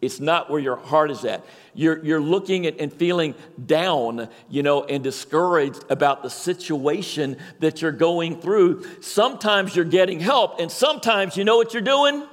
It's 0.00 0.18
not 0.18 0.48
where 0.48 0.60
your 0.60 0.76
heart 0.76 1.10
is 1.10 1.24
at. 1.26 1.44
You're, 1.74 2.02
you're 2.02 2.20
looking 2.22 2.66
at 2.66 2.80
and 2.80 2.90
feeling 2.92 3.34
down, 3.64 4.30
you 4.48 4.62
know, 4.62 4.84
and 4.84 5.04
discouraged 5.04 5.84
about 5.90 6.22
the 6.22 6.30
situation 6.30 7.36
that 7.58 7.82
you're 7.82 7.92
going 7.92 8.40
through. 8.40 8.86
Sometimes 9.02 9.76
you're 9.76 9.84
getting 9.84 10.18
help, 10.18 10.58
and 10.58 10.72
sometimes 10.72 11.36
you 11.36 11.44
know 11.44 11.58
what 11.58 11.74
you're 11.74 11.82
doing? 11.82 12.26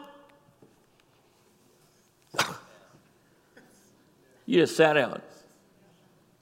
you 4.46 4.62
just 4.62 4.78
sat 4.78 4.94
down 4.94 5.22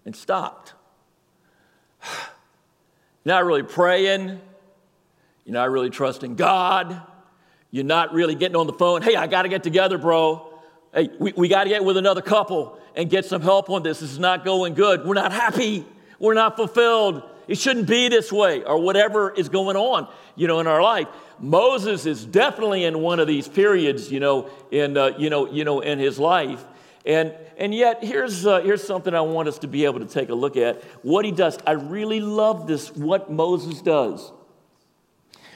and 0.05 0.15
stopped. 0.15 0.73
Not 3.25 3.45
really 3.45 3.63
praying. 3.63 4.39
You're 5.45 5.53
not 5.53 5.71
really 5.71 5.89
trusting 5.91 6.35
God. 6.35 7.01
You're 7.69 7.83
not 7.83 8.13
really 8.13 8.35
getting 8.35 8.55
on 8.55 8.67
the 8.67 8.73
phone. 8.73 9.03
Hey, 9.03 9.15
I 9.15 9.27
got 9.27 9.43
to 9.43 9.49
get 9.49 9.63
together, 9.63 9.97
bro. 9.99 10.54
Hey, 10.95 11.09
we, 11.19 11.33
we 11.35 11.47
got 11.49 11.65
to 11.65 11.69
get 11.69 11.83
with 11.83 11.97
another 11.97 12.21
couple 12.21 12.79
and 12.95 13.09
get 13.09 13.25
some 13.25 13.41
help 13.41 13.69
on 13.69 13.83
this. 13.83 13.99
This 13.99 14.13
is 14.13 14.19
not 14.19 14.45
going 14.45 14.75
good. 14.75 15.05
We're 15.05 15.13
not 15.13 15.33
happy. 15.33 15.85
We're 16.19 16.35
not 16.35 16.55
fulfilled. 16.55 17.21
It 17.49 17.57
shouldn't 17.57 17.87
be 17.87 18.07
this 18.07 18.31
way, 18.31 18.63
or 18.63 18.79
whatever 18.79 19.31
is 19.31 19.49
going 19.49 19.75
on, 19.75 20.07
you 20.37 20.47
know, 20.47 20.61
in 20.61 20.67
our 20.67 20.81
life. 20.81 21.07
Moses 21.37 22.05
is 22.05 22.25
definitely 22.25 22.85
in 22.85 22.99
one 22.99 23.19
of 23.19 23.27
these 23.27 23.45
periods, 23.45 24.09
you 24.09 24.21
know, 24.21 24.49
in 24.71 24.95
uh, 24.95 25.11
you 25.17 25.29
know, 25.29 25.51
you 25.51 25.65
know, 25.65 25.81
in 25.81 25.99
his 25.99 26.17
life. 26.17 26.63
And 27.05 27.33
and 27.57 27.75
yet, 27.75 28.01
here's 28.01 28.47
uh, 28.47 28.61
here's 28.61 28.81
something 28.81 29.13
I 29.13 29.19
want 29.19 29.49
us 29.49 29.59
to 29.59 29.67
be 29.67 29.83
able 29.83 29.99
to 29.99 30.07
take 30.07 30.29
a 30.29 30.33
look 30.33 30.55
at. 30.55 30.81
What 31.03 31.25
he 31.25 31.31
does. 31.31 31.59
I 31.67 31.73
really 31.73 32.21
love 32.21 32.67
this. 32.67 32.89
What 32.95 33.29
Moses 33.29 33.81
does. 33.81 34.31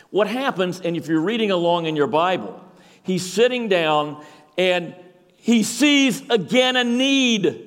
What 0.09 0.27
happens? 0.27 0.81
And 0.81 0.97
if 0.97 1.07
you're 1.07 1.21
reading 1.21 1.49
along 1.49 1.85
in 1.85 1.95
your 1.95 2.07
Bible, 2.07 2.61
he's 3.03 3.25
sitting 3.25 3.69
down 3.69 4.23
and 4.57 4.93
he 5.41 5.63
sees 5.63 6.21
again 6.29 6.75
a 6.75 6.83
need. 6.83 7.65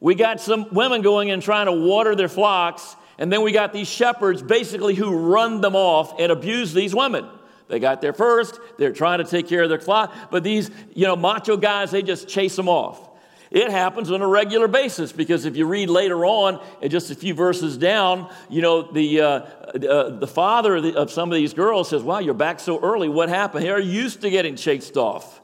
We 0.00 0.14
got 0.14 0.40
some 0.40 0.72
women 0.72 1.02
going 1.02 1.28
in 1.28 1.40
trying 1.40 1.66
to 1.66 1.72
water 1.72 2.14
their 2.14 2.28
flocks, 2.28 2.96
and 3.18 3.30
then 3.30 3.42
we 3.42 3.52
got 3.52 3.72
these 3.72 3.88
shepherds 3.88 4.42
basically 4.42 4.94
who 4.94 5.10
run 5.10 5.60
them 5.60 5.76
off 5.76 6.18
and 6.18 6.32
abuse 6.32 6.72
these 6.72 6.94
women. 6.94 7.28
They 7.68 7.78
got 7.78 8.00
there 8.00 8.14
first, 8.14 8.58
they're 8.78 8.92
trying 8.92 9.18
to 9.18 9.24
take 9.24 9.46
care 9.46 9.62
of 9.62 9.68
their 9.68 9.78
flock, 9.78 10.12
but 10.30 10.42
these, 10.42 10.70
you 10.94 11.06
know, 11.06 11.14
macho 11.14 11.56
guys, 11.56 11.90
they 11.90 12.02
just 12.02 12.26
chase 12.28 12.56
them 12.56 12.68
off. 12.68 13.08
It 13.50 13.70
happens 13.70 14.10
on 14.10 14.22
a 14.22 14.26
regular 14.26 14.68
basis 14.68 15.12
because 15.12 15.44
if 15.44 15.56
you 15.56 15.66
read 15.66 15.90
later 15.90 16.24
on, 16.24 16.64
just 16.88 17.10
a 17.10 17.14
few 17.14 17.34
verses 17.34 17.76
down, 17.76 18.32
you 18.48 18.62
know, 18.62 18.90
the, 18.90 19.20
uh, 19.20 19.26
uh, 19.28 20.18
the 20.18 20.26
father 20.26 20.76
of, 20.76 21.10
some 21.10 21.30
of 21.30 21.36
these 21.36 21.52
girls 21.52 21.90
says, 21.90 22.02
Wow, 22.02 22.20
you're 22.20 22.32
back 22.32 22.60
so 22.60 22.80
early. 22.80 23.08
What 23.08 23.28
happened? 23.28 23.64
They're 23.64 23.80
used 23.80 24.20
to 24.22 24.30
getting 24.30 24.54
chased 24.54 24.96
off 24.96 25.39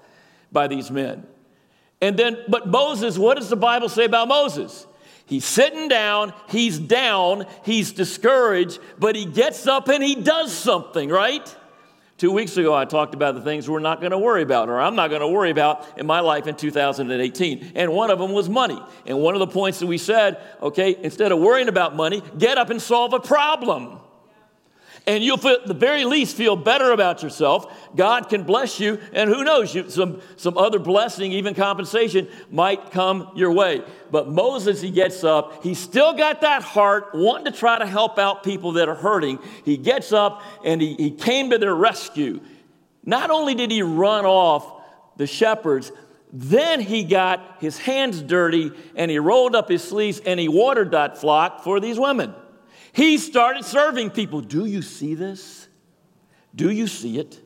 by 0.57 0.69
these 0.69 0.91
men. 0.91 1.27
And 2.01 2.17
then, 2.17 2.39
but 2.49 2.67
Moses, 2.67 3.19
what 3.19 3.37
does 3.37 3.51
the 3.51 3.57
Bible 3.57 3.91
say 3.91 4.07
about 4.07 4.27
Moses? 4.27 4.87
He's 5.27 5.45
sitting 5.45 5.89
down, 5.89 6.33
he's 6.49 6.79
down, 6.79 7.45
he's 7.63 7.93
discouraged, 7.93 8.79
but 8.99 9.17
he 9.17 9.27
gets 9.27 9.67
up 9.67 9.89
and 9.89 10.03
he 10.03 10.15
does 10.15 10.57
something, 10.57 11.11
right? 11.11 11.55
Two 12.17 12.33
weeks 12.33 12.57
ago, 12.57 12.75
I 12.75 12.87
talked 12.87 13.13
about 13.13 13.35
the 13.35 13.43
things 13.43 13.69
we're 13.69 13.81
not 13.81 14.01
going 14.01 14.13
to 14.13 14.19
worry 14.19 14.43
about, 14.43 14.71
or 14.71 14.81
I'm 14.81 14.97
not 14.97 15.11
going 15.11 15.21
to 15.21 15.29
worry 15.29 15.51
about 15.51 15.87
in 15.99 16.07
my 16.07 16.21
life 16.21 16.47
in 16.47 16.55
2018. 16.57 17.73
And 17.75 17.93
one 17.93 18.11
of 18.11 18.19
them 18.19 18.33
was 18.33 18.49
money. 18.49 18.81
And 19.05 19.21
one 19.21 19.35
of 19.35 19.41
the 19.41 19.47
points 19.47 19.81
that 19.81 19.87
we 19.87 19.99
said, 19.99 20.41
okay, 20.63 20.97
instead 21.03 21.33
of 21.33 21.39
worrying 21.39 21.69
about 21.69 21.95
money, 21.95 22.23
get 22.39 22.57
up 22.57 22.71
and 22.71 22.81
solve 22.81 23.13
a 23.13 23.21
problem 23.21 24.01
and 25.07 25.23
you'll 25.23 25.37
feel, 25.37 25.53
at 25.53 25.67
the 25.67 25.75
very 25.75 26.05
least 26.05 26.37
feel 26.37 26.57
better 26.57 26.91
about 26.91 27.23
yourself. 27.23 27.73
God 27.95 28.29
can 28.29 28.43
bless 28.43 28.81
you, 28.81 28.99
and 29.13 29.31
who 29.31 29.45
knows, 29.45 29.73
you, 29.73 29.89
some, 29.89 30.21
some 30.37 30.59
other 30.59 30.81
blessing, 30.81 31.33
even 31.33 31.55
compensation, 31.55 32.29
might 32.51 32.91
come 32.91 33.31
your 33.37 33.53
way. 33.53 33.83
But 34.11 34.29
Moses, 34.29 34.81
he 34.81 34.91
gets 34.91 35.23
up. 35.23 35.63
He's 35.63 35.79
still 35.79 36.13
got 36.15 36.41
that 36.41 36.63
heart, 36.63 37.11
wanting 37.15 37.53
to 37.53 37.59
try 37.59 37.79
to 37.79 37.87
help 37.87 38.19
out 38.19 38.43
people 38.43 38.73
that 38.73 38.89
are 38.89 38.97
hurting. 38.97 39.39
He 39.65 39.77
gets 39.77 40.13
up 40.13 40.43
and 40.65 40.81
he, 40.81 40.95
he 40.95 41.11
came 41.13 41.51
to 41.51 41.59
their 41.59 41.75
rescue. 41.75 42.41
Not 43.05 43.31
only 43.31 43.55
did 43.55 43.71
he 43.71 43.83
run 43.83 44.27
off 44.27 44.83
the 45.17 45.29
shepherds, 45.29 45.93
then 46.33 46.81
he 46.81 47.05
got 47.05 47.59
his 47.61 47.79
hands 47.79 48.21
dirty 48.21 48.73
and 48.97 49.11
he 49.11 49.19
rolled 49.21 49.55
up 49.55 49.69
his 49.69 49.85
sleeves 49.85 50.21
and 50.27 50.41
he 50.41 50.49
watered 50.49 50.91
that 50.91 51.19
flock 51.19 51.63
for 51.63 51.79
these 51.79 51.99
women. 51.99 52.35
He 52.97 53.19
started 53.19 53.67
serving 53.67 54.09
people. 54.09 54.41
Do 54.41 54.65
you 54.65 54.81
see 54.81 55.15
this? 55.15 55.69
Do 56.55 56.71
you 56.71 56.87
see 56.87 57.19
it? 57.19 57.39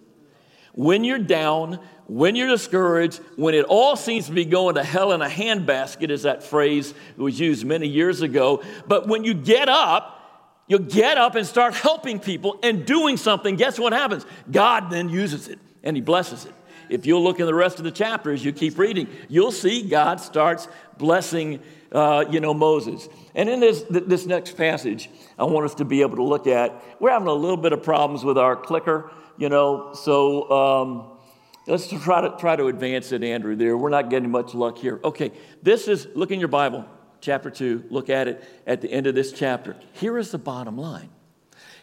When 0.75 1.03
you're 1.03 1.19
down, 1.19 1.81
when 2.07 2.37
you're 2.37 2.49
discouraged, 2.49 3.21
when 3.35 3.55
it 3.57 3.65
all 3.65 3.97
seems 3.97 4.27
to 4.27 4.33
be 4.33 4.45
going 4.45 4.77
to 4.77 4.85
hell 4.85 5.11
in 5.11 5.23
a 5.23 5.29
handbasket, 5.29 6.11
is 6.11 6.23
that 6.23 6.45
phrase 6.45 6.93
that 6.93 7.19
was 7.21 7.41
used 7.41 7.65
many 7.65 7.89
years 7.89 8.23
ago. 8.23 8.63
But 8.87 9.09
when 9.09 9.25
you 9.25 9.35
get 9.35 9.69
up, 9.69 10.63
you 10.69 10.79
get 10.79 11.19
up 11.19 11.35
and 11.35 11.45
start 11.45 11.75
helping 11.75 12.21
people 12.21 12.61
and 12.63 12.87
doing 12.87 13.17
something, 13.17 13.57
guess 13.57 13.77
what 13.77 13.93
happens? 13.93 14.25
God 14.53 14.89
then 14.89 15.09
uses 15.09 15.49
it 15.49 15.59
and 15.83 15.97
He 15.97 16.01
blesses 16.01 16.45
it. 16.45 16.55
If 16.91 17.07
you'll 17.07 17.23
look 17.23 17.41
in 17.41 17.47
the 17.47 17.55
rest 17.55 17.79
of 17.79 17.85
the 17.85 17.91
chapter 17.91 18.33
as 18.33 18.45
you 18.45 18.53
keep 18.53 18.79
reading, 18.79 19.09
you'll 19.29 19.53
see 19.53 19.89
God 19.89 20.21
starts 20.21 20.69
blessing, 20.99 21.61
uh, 21.93 22.25
you 22.31 22.41
know, 22.41 22.53
Moses. 22.53 23.09
And 23.35 23.49
in 23.49 23.61
this, 23.61 23.85
this 23.89 24.27
next 24.27 24.57
passage, 24.57 25.09
I 25.39 25.45
want 25.45 25.65
us 25.65 25.75
to 25.77 25.85
be 25.85 26.03
able 26.03 26.17
to 26.17 26.25
look 26.25 26.47
at, 26.47 26.83
we're 27.01 27.11
having 27.11 27.29
a 27.29 27.33
little 27.33 27.57
bit 27.57 27.73
of 27.73 27.83
problems 27.83 28.25
with 28.25 28.37
our 28.37 28.57
clicker, 28.57 29.11
you 29.39 29.49
know, 29.49 29.95
so 29.95 30.51
um, 30.51 31.19
let's 31.67 31.89
try 32.03 32.21
to, 32.21 32.37
try 32.39 32.57
to 32.57 32.67
advance 32.67 33.13
it, 33.13 33.23
Andrew, 33.23 33.57
there. 33.57 33.77
We're 33.77 33.91
not 33.91 34.11
getting 34.11 34.31
much 34.31 34.55
luck 34.55 34.77
here. 34.77 35.01
Okay, 35.05 35.33
this 35.63 35.89
is, 35.89 36.09
look 36.15 36.31
in 36.31 36.41
your 36.41 36.49
Bible, 36.49 36.85
chapter 37.21 37.51
2, 37.51 37.85
look 37.91 38.11
at 38.11 38.29
it 38.29 38.45
at 38.67 38.81
the 38.81 38.91
end 38.91 39.07
of 39.07 39.15
this 39.15 39.33
chapter. 39.33 39.77
Here 39.93 40.19
is 40.19 40.33
the 40.33 40.39
bottom 40.39 40.77
line. 40.77 41.11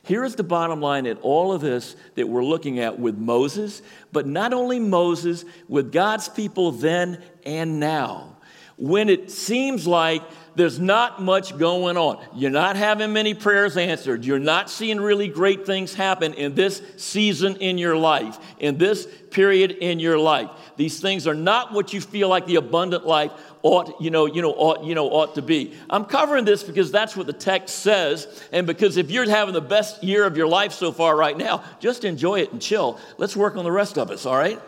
Here 0.07 0.23
is 0.23 0.35
the 0.35 0.43
bottom 0.43 0.79
line 0.79 1.05
in 1.05 1.17
all 1.17 1.51
of 1.51 1.59
this 1.59 1.97
that 2.15 2.29
we're 2.29 2.43
looking 2.43 2.79
at 2.79 2.97
with 2.97 3.17
Moses, 3.17 3.81
but 4.13 4.25
not 4.25 4.53
only 4.53 4.79
Moses, 4.79 5.43
with 5.67 5.91
God's 5.91 6.29
people 6.29 6.71
then 6.71 7.21
and 7.45 7.81
now. 7.81 8.37
When 8.77 9.09
it 9.09 9.31
seems 9.31 9.85
like 9.85 10.21
there's 10.57 10.79
not 10.79 11.21
much 11.21 11.55
going 11.57 11.97
on. 11.97 12.25
You're 12.33 12.49
not 12.49 12.75
having 12.77 13.13
many 13.13 13.35
prayers 13.35 13.77
answered. 13.77 14.25
You're 14.25 14.39
not 14.39 14.71
seeing 14.71 14.99
really 14.99 15.27
great 15.27 15.65
things 15.65 15.93
happen 15.93 16.33
in 16.33 16.55
this 16.55 16.81
season 16.97 17.57
in 17.57 17.77
your 17.77 17.95
life, 17.95 18.39
in 18.57 18.77
this 18.79 19.07
period 19.29 19.71
in 19.71 19.99
your 19.99 20.17
life. 20.17 20.49
These 20.75 20.99
things 20.99 21.27
are 21.27 21.35
not 21.35 21.73
what 21.73 21.93
you 21.93 22.01
feel 22.01 22.29
like 22.29 22.47
the 22.47 22.55
abundant 22.55 23.05
life 23.05 23.31
ought, 23.67 24.01
you 24.01 24.09
know, 24.09 24.25
you 24.25 24.41
know, 24.41 24.51
ought, 24.51 24.83
you 24.83 24.95
know, 24.95 25.09
ought 25.09 25.35
to 25.35 25.41
be. 25.41 25.73
I'm 25.89 26.05
covering 26.05 26.45
this 26.45 26.63
because 26.63 26.91
that's 26.91 27.15
what 27.17 27.27
the 27.27 27.33
text 27.33 27.79
says, 27.79 28.27
and 28.51 28.65
because 28.65 28.97
if 28.97 29.11
you're 29.11 29.29
having 29.29 29.53
the 29.53 29.61
best 29.61 30.03
year 30.03 30.25
of 30.25 30.37
your 30.37 30.47
life 30.47 30.71
so 30.71 30.91
far 30.91 31.15
right 31.15 31.37
now, 31.37 31.63
just 31.79 32.05
enjoy 32.05 32.39
it 32.39 32.51
and 32.51 32.61
chill. 32.61 32.99
Let's 33.17 33.35
work 33.35 33.57
on 33.57 33.63
the 33.63 33.71
rest 33.71 33.97
of 33.97 34.09
us, 34.09 34.25
all 34.25 34.37
right? 34.37 34.59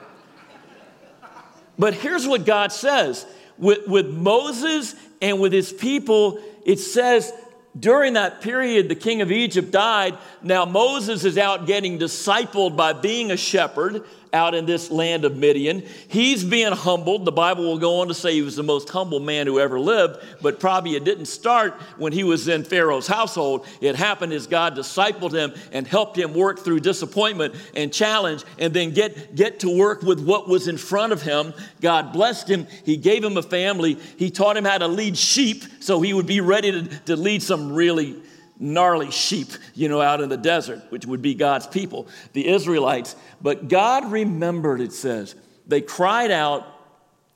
But 1.77 1.93
here's 1.93 2.27
what 2.27 2.45
God 2.45 2.73
says 2.73 3.25
with, 3.57 3.87
with 3.87 4.07
Moses 4.07 4.95
and 5.21 5.39
with 5.39 5.53
his 5.53 5.71
people, 5.71 6.41
it 6.65 6.79
says 6.79 7.31
during 7.79 8.13
that 8.13 8.41
period, 8.41 8.89
the 8.89 8.95
king 8.95 9.21
of 9.21 9.31
Egypt 9.31 9.71
died. 9.71 10.17
Now 10.41 10.65
Moses 10.65 11.23
is 11.23 11.37
out 11.37 11.67
getting 11.67 11.99
discipled 11.99 12.75
by 12.75 12.93
being 12.93 13.31
a 13.31 13.37
shepherd 13.37 14.03
out 14.33 14.53
in 14.53 14.65
this 14.65 14.91
land 14.91 15.25
of 15.25 15.37
Midian. 15.37 15.83
He's 16.07 16.43
being 16.43 16.71
humbled. 16.71 17.25
The 17.25 17.31
Bible 17.31 17.63
will 17.63 17.77
go 17.79 18.01
on 18.01 18.07
to 18.09 18.13
say 18.13 18.33
he 18.33 18.41
was 18.41 18.55
the 18.55 18.63
most 18.63 18.89
humble 18.89 19.19
man 19.19 19.47
who 19.47 19.59
ever 19.59 19.79
lived, 19.79 20.19
but 20.41 20.59
probably 20.59 20.95
it 20.95 21.03
didn't 21.03 21.25
start 21.25 21.73
when 21.97 22.13
he 22.13 22.23
was 22.23 22.47
in 22.47 22.63
Pharaoh's 22.63 23.07
household. 23.07 23.65
It 23.81 23.95
happened 23.95 24.33
as 24.33 24.47
God 24.47 24.75
discipled 24.75 25.33
him 25.33 25.53
and 25.71 25.87
helped 25.87 26.17
him 26.17 26.33
work 26.33 26.59
through 26.59 26.81
disappointment 26.81 27.55
and 27.75 27.91
challenge 27.91 28.43
and 28.57 28.73
then 28.73 28.91
get, 28.91 29.35
get 29.35 29.59
to 29.61 29.77
work 29.77 30.01
with 30.01 30.23
what 30.23 30.47
was 30.47 30.67
in 30.67 30.77
front 30.77 31.13
of 31.13 31.21
him. 31.21 31.53
God 31.81 32.13
blessed 32.13 32.49
him. 32.49 32.67
He 32.83 32.97
gave 32.97 33.23
him 33.23 33.37
a 33.37 33.43
family. 33.43 33.97
He 34.17 34.29
taught 34.29 34.57
him 34.57 34.65
how 34.65 34.77
to 34.77 34.87
lead 34.87 35.17
sheep 35.17 35.63
so 35.79 36.01
he 36.01 36.13
would 36.13 36.27
be 36.27 36.41
ready 36.41 36.71
to, 36.71 36.99
to 37.05 37.15
lead 37.15 37.41
some 37.41 37.73
really 37.73 38.21
gnarly 38.59 39.09
sheep, 39.09 39.47
you 39.73 39.87
know, 39.87 40.01
out 40.01 40.21
in 40.21 40.29
the 40.29 40.37
desert, 40.37 40.83
which 40.89 41.05
would 41.05 41.21
be 41.21 41.33
God's 41.33 41.65
people, 41.65 42.07
the 42.33 42.47
Israelites. 42.47 43.15
But 43.41 43.69
God 43.69 44.11
remembered, 44.11 44.81
it 44.81 44.93
says. 44.93 45.33
They 45.65 45.81
cried 45.81 46.29
out, 46.29 46.67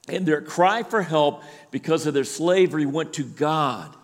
and 0.09 0.25
their 0.25 0.41
cry 0.41 0.83
for 0.83 1.01
help 1.01 1.43
because 1.71 2.05
of 2.05 2.13
their 2.13 2.25
slavery 2.25 2.85
went 2.85 3.13
to 3.13 3.23
God. 3.23 3.95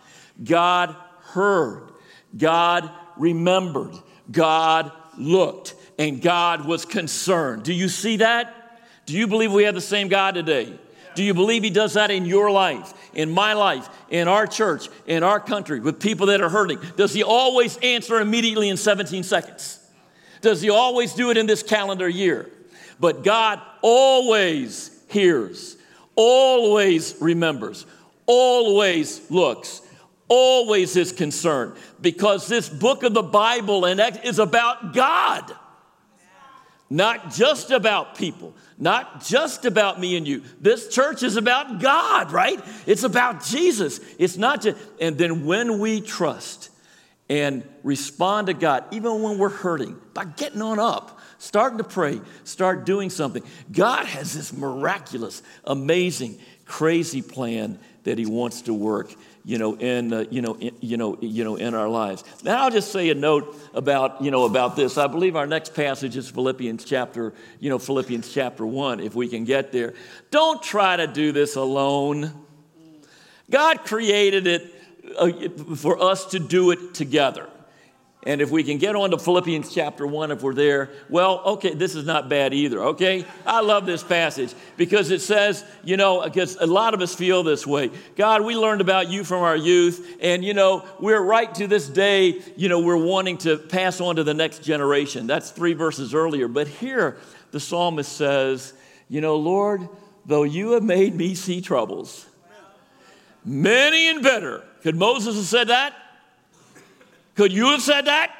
God 0.42 0.96
heard, 1.20 1.90
God 2.36 2.90
remembered, 3.16 3.94
God 4.30 4.90
looked, 5.18 5.74
and 5.98 6.22
God 6.22 6.66
was 6.66 6.86
concerned. 6.86 7.64
Do 7.64 7.74
you 7.74 7.88
see 7.88 8.16
that? 8.18 8.80
Do 9.04 9.14
you 9.14 9.26
believe 9.26 9.52
we 9.52 9.64
have 9.64 9.74
the 9.74 9.80
same 9.80 10.08
God 10.08 10.34
today? 10.34 10.78
Do 11.14 11.22
you 11.22 11.34
believe 11.34 11.62
He 11.62 11.70
does 11.70 11.94
that 11.94 12.10
in 12.10 12.24
your 12.26 12.50
life, 12.50 12.92
in 13.14 13.30
my 13.30 13.52
life, 13.52 13.88
in 14.08 14.28
our 14.28 14.46
church, 14.46 14.88
in 15.06 15.22
our 15.22 15.40
country, 15.40 15.80
with 15.80 16.00
people 16.00 16.26
that 16.26 16.40
are 16.40 16.48
hurting? 16.48 16.78
Does 16.96 17.12
He 17.12 17.22
always 17.22 17.76
answer 17.78 18.20
immediately 18.20 18.68
in 18.68 18.76
17 18.76 19.22
seconds? 19.22 19.78
Does 20.40 20.60
He 20.60 20.70
always 20.70 21.14
do 21.14 21.30
it 21.30 21.36
in 21.36 21.46
this 21.46 21.62
calendar 21.62 22.08
year? 22.08 22.50
But 22.98 23.24
God 23.24 23.60
always 23.82 24.90
hears, 25.08 25.76
always 26.14 27.16
remembers, 27.20 27.86
always 28.26 29.28
looks, 29.30 29.82
always 30.28 30.96
is 30.96 31.12
concerned 31.12 31.76
because 32.00 32.46
this 32.46 32.68
book 32.68 33.02
of 33.02 33.12
the 33.14 33.22
Bible 33.22 33.84
is 33.84 34.38
about 34.38 34.94
God, 34.94 35.52
not 36.90 37.32
just 37.32 37.70
about 37.70 38.16
people 38.16 38.54
not 38.80 39.22
just 39.22 39.66
about 39.66 40.00
me 40.00 40.16
and 40.16 40.26
you. 40.26 40.42
This 40.58 40.88
church 40.88 41.22
is 41.22 41.36
about 41.36 41.80
God, 41.80 42.32
right? 42.32 42.58
It's 42.86 43.02
about 43.04 43.44
Jesus. 43.44 44.00
It's 44.18 44.38
not 44.38 44.62
just, 44.62 44.82
and 44.98 45.18
then 45.18 45.44
when 45.44 45.78
we 45.78 46.00
trust 46.00 46.70
and 47.28 47.62
respond 47.84 48.46
to 48.46 48.54
God, 48.54 48.84
even 48.90 49.22
when 49.22 49.38
we're 49.38 49.50
hurting, 49.50 50.00
by 50.14 50.24
getting 50.24 50.62
on 50.62 50.78
up, 50.78 51.20
starting 51.38 51.76
to 51.78 51.84
pray, 51.84 52.22
start 52.44 52.86
doing 52.86 53.10
something, 53.10 53.42
God 53.70 54.06
has 54.06 54.32
this 54.32 54.52
miraculous, 54.52 55.42
amazing, 55.64 56.40
crazy 56.64 57.20
plan 57.20 57.78
that 58.04 58.16
He 58.16 58.24
wants 58.24 58.62
to 58.62 58.72
work 58.72 59.14
you 59.44 59.58
know, 59.58 59.74
in, 59.76 60.12
uh, 60.12 60.24
you 60.30 60.42
know, 60.42 60.54
in, 60.54 60.74
you 60.80 60.96
know, 60.96 61.16
you 61.20 61.44
know, 61.44 61.56
in 61.56 61.74
our 61.74 61.88
lives. 61.88 62.24
Now 62.44 62.64
I'll 62.64 62.70
just 62.70 62.92
say 62.92 63.08
a 63.10 63.14
note 63.14 63.56
about, 63.74 64.22
you 64.22 64.30
know, 64.30 64.44
about 64.44 64.76
this. 64.76 64.98
I 64.98 65.06
believe 65.06 65.36
our 65.36 65.46
next 65.46 65.74
passage 65.74 66.16
is 66.16 66.28
Philippians 66.28 66.84
chapter, 66.84 67.32
you 67.58 67.70
know, 67.70 67.78
Philippians 67.78 68.32
chapter 68.32 68.66
one, 68.66 69.00
if 69.00 69.14
we 69.14 69.28
can 69.28 69.44
get 69.44 69.72
there. 69.72 69.94
Don't 70.30 70.62
try 70.62 70.96
to 70.96 71.06
do 71.06 71.32
this 71.32 71.56
alone. 71.56 72.32
God 73.48 73.84
created 73.84 74.46
it 74.46 74.74
uh, 75.18 75.30
for 75.76 76.02
us 76.02 76.26
to 76.26 76.38
do 76.38 76.70
it 76.70 76.94
together. 76.94 77.48
And 78.24 78.42
if 78.42 78.50
we 78.50 78.62
can 78.62 78.76
get 78.76 78.96
on 78.96 79.12
to 79.12 79.18
Philippians 79.18 79.72
chapter 79.72 80.06
1, 80.06 80.30
if 80.30 80.42
we're 80.42 80.52
there, 80.52 80.90
well, 81.08 81.40
okay, 81.46 81.72
this 81.72 81.94
is 81.94 82.04
not 82.04 82.28
bad 82.28 82.52
either, 82.52 82.78
okay? 82.88 83.24
I 83.46 83.60
love 83.62 83.86
this 83.86 84.02
passage 84.02 84.52
because 84.76 85.10
it 85.10 85.22
says, 85.22 85.64
you 85.82 85.96
know, 85.96 86.22
because 86.22 86.56
a 86.56 86.66
lot 86.66 86.92
of 86.92 87.00
us 87.00 87.14
feel 87.14 87.42
this 87.42 87.66
way. 87.66 87.90
God, 88.16 88.42
we 88.42 88.56
learned 88.56 88.82
about 88.82 89.08
you 89.08 89.24
from 89.24 89.42
our 89.42 89.56
youth, 89.56 90.18
and, 90.20 90.44
you 90.44 90.52
know, 90.52 90.84
we're 91.00 91.20
right 91.20 91.54
to 91.54 91.66
this 91.66 91.88
day, 91.88 92.42
you 92.56 92.68
know, 92.68 92.80
we're 92.80 93.02
wanting 93.02 93.38
to 93.38 93.56
pass 93.56 94.02
on 94.02 94.16
to 94.16 94.24
the 94.24 94.34
next 94.34 94.62
generation. 94.62 95.26
That's 95.26 95.50
three 95.50 95.72
verses 95.72 96.12
earlier. 96.12 96.46
But 96.46 96.68
here, 96.68 97.16
the 97.52 97.60
psalmist 97.60 98.12
says, 98.12 98.74
you 99.08 99.22
know, 99.22 99.36
Lord, 99.36 99.88
though 100.26 100.42
you 100.42 100.72
have 100.72 100.82
made 100.82 101.14
me 101.14 101.34
see 101.34 101.62
troubles, 101.62 102.26
many 103.46 104.08
and 104.08 104.22
better. 104.22 104.62
Could 104.82 104.96
Moses 104.96 105.36
have 105.36 105.46
said 105.46 105.68
that? 105.68 105.94
Could 107.34 107.52
you 107.52 107.66
have 107.66 107.82
said 107.82 108.06
that? 108.06 108.34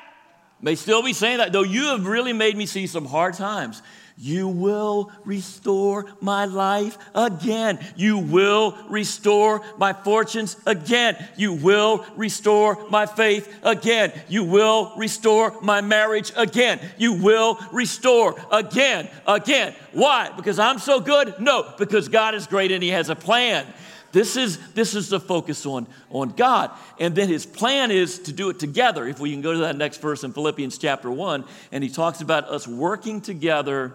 May 0.61 0.75
still 0.75 1.03
be 1.03 1.13
saying 1.13 1.39
that, 1.39 1.53
though 1.53 1.63
you 1.63 1.85
have 1.87 2.07
really 2.07 2.35
made 2.35 2.57
me 2.57 2.67
see 2.67 2.87
some 2.87 3.07
hard 3.07 3.35
times. 3.35 3.83
You 4.23 4.49
will 4.49 5.11
restore 5.25 6.05
my 6.21 6.45
life 6.45 6.99
again. 7.15 7.79
You 7.97 8.19
will 8.19 8.77
restore 8.91 9.63
my 9.79 9.95
fortunes 9.95 10.59
again. 10.67 11.17
You 11.39 11.55
will 11.55 12.05
restore 12.17 12.87
my 12.91 13.07
faith 13.07 13.51
again. 13.63 14.13
You 14.29 14.45
will 14.45 14.93
restore 14.99 15.59
my 15.63 15.81
marriage 15.81 16.33
again. 16.37 16.81
You 16.99 17.15
will 17.15 17.59
restore 17.73 18.39
again, 18.53 19.09
again. 19.27 19.75
Why? 19.93 20.31
Because 20.37 20.59
I'm 20.59 20.81
so 20.81 21.01
good? 21.01 21.41
No, 21.41 21.73
because 21.79 22.09
God 22.09 22.35
is 22.35 22.47
great 22.47 22.73
and 22.73 22.83
He 22.83 22.91
has 22.91 23.09
a 23.09 23.17
plan. 23.17 23.67
This 24.13 24.37
is, 24.37 24.59
this 24.73 24.95
is 24.95 25.09
the 25.09 25.21
focus 25.21 25.65
on, 25.67 25.87
on 26.11 26.31
God. 26.31 26.71
And 26.99 27.15
then 27.15 27.29
his 27.29 27.47
plan 27.47 27.91
is 27.91 28.19
to 28.21 28.33
do 28.33 28.51
it 28.51 28.59
together. 28.59 29.07
If 29.07 29.21
we 29.21 29.31
can 29.31 29.41
go 29.41 29.53
to 29.53 29.61
that 29.61 29.77
next 29.77 30.01
verse 30.01 30.25
in 30.25 30.33
Philippians 30.33 30.79
chapter 30.79 31.11
1, 31.11 31.45
and 31.73 31.85
he 31.85 31.91
talks 31.91 32.21
about 32.21 32.49
us 32.49 32.67
working 32.67 33.21
together. 33.21 33.95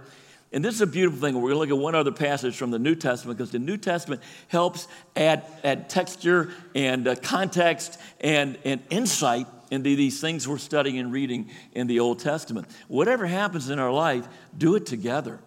And 0.53 0.63
this 0.63 0.75
is 0.75 0.81
a 0.81 0.87
beautiful 0.87 1.19
thing. 1.19 1.35
We're 1.35 1.49
going 1.49 1.53
to 1.53 1.59
look 1.59 1.69
at 1.69 1.83
one 1.83 1.95
other 1.95 2.13
passage 2.13 2.55
from 2.55 2.71
the 2.71 2.79
New 2.79 2.95
Testament 2.95 3.37
because 3.37 3.51
the 3.51 3.59
New 3.59 3.77
Testament 3.77 4.21
helps 4.47 4.87
add, 5.15 5.43
add 5.63 5.89
texture 5.89 6.51
and 6.73 7.07
uh, 7.07 7.15
context 7.15 7.99
and, 8.21 8.57
and 8.63 8.81
insight 8.89 9.47
into 9.71 9.95
these 9.95 10.21
things 10.21 10.47
we're 10.47 10.57
studying 10.57 10.99
and 10.99 11.11
reading 11.11 11.49
in 11.73 11.87
the 11.87 11.99
Old 11.99 12.19
Testament. 12.19 12.67
Whatever 12.87 13.25
happens 13.25 13.69
in 13.69 13.79
our 13.79 13.91
life, 13.91 14.27
do 14.57 14.75
it 14.75 14.85
together. 14.85 15.39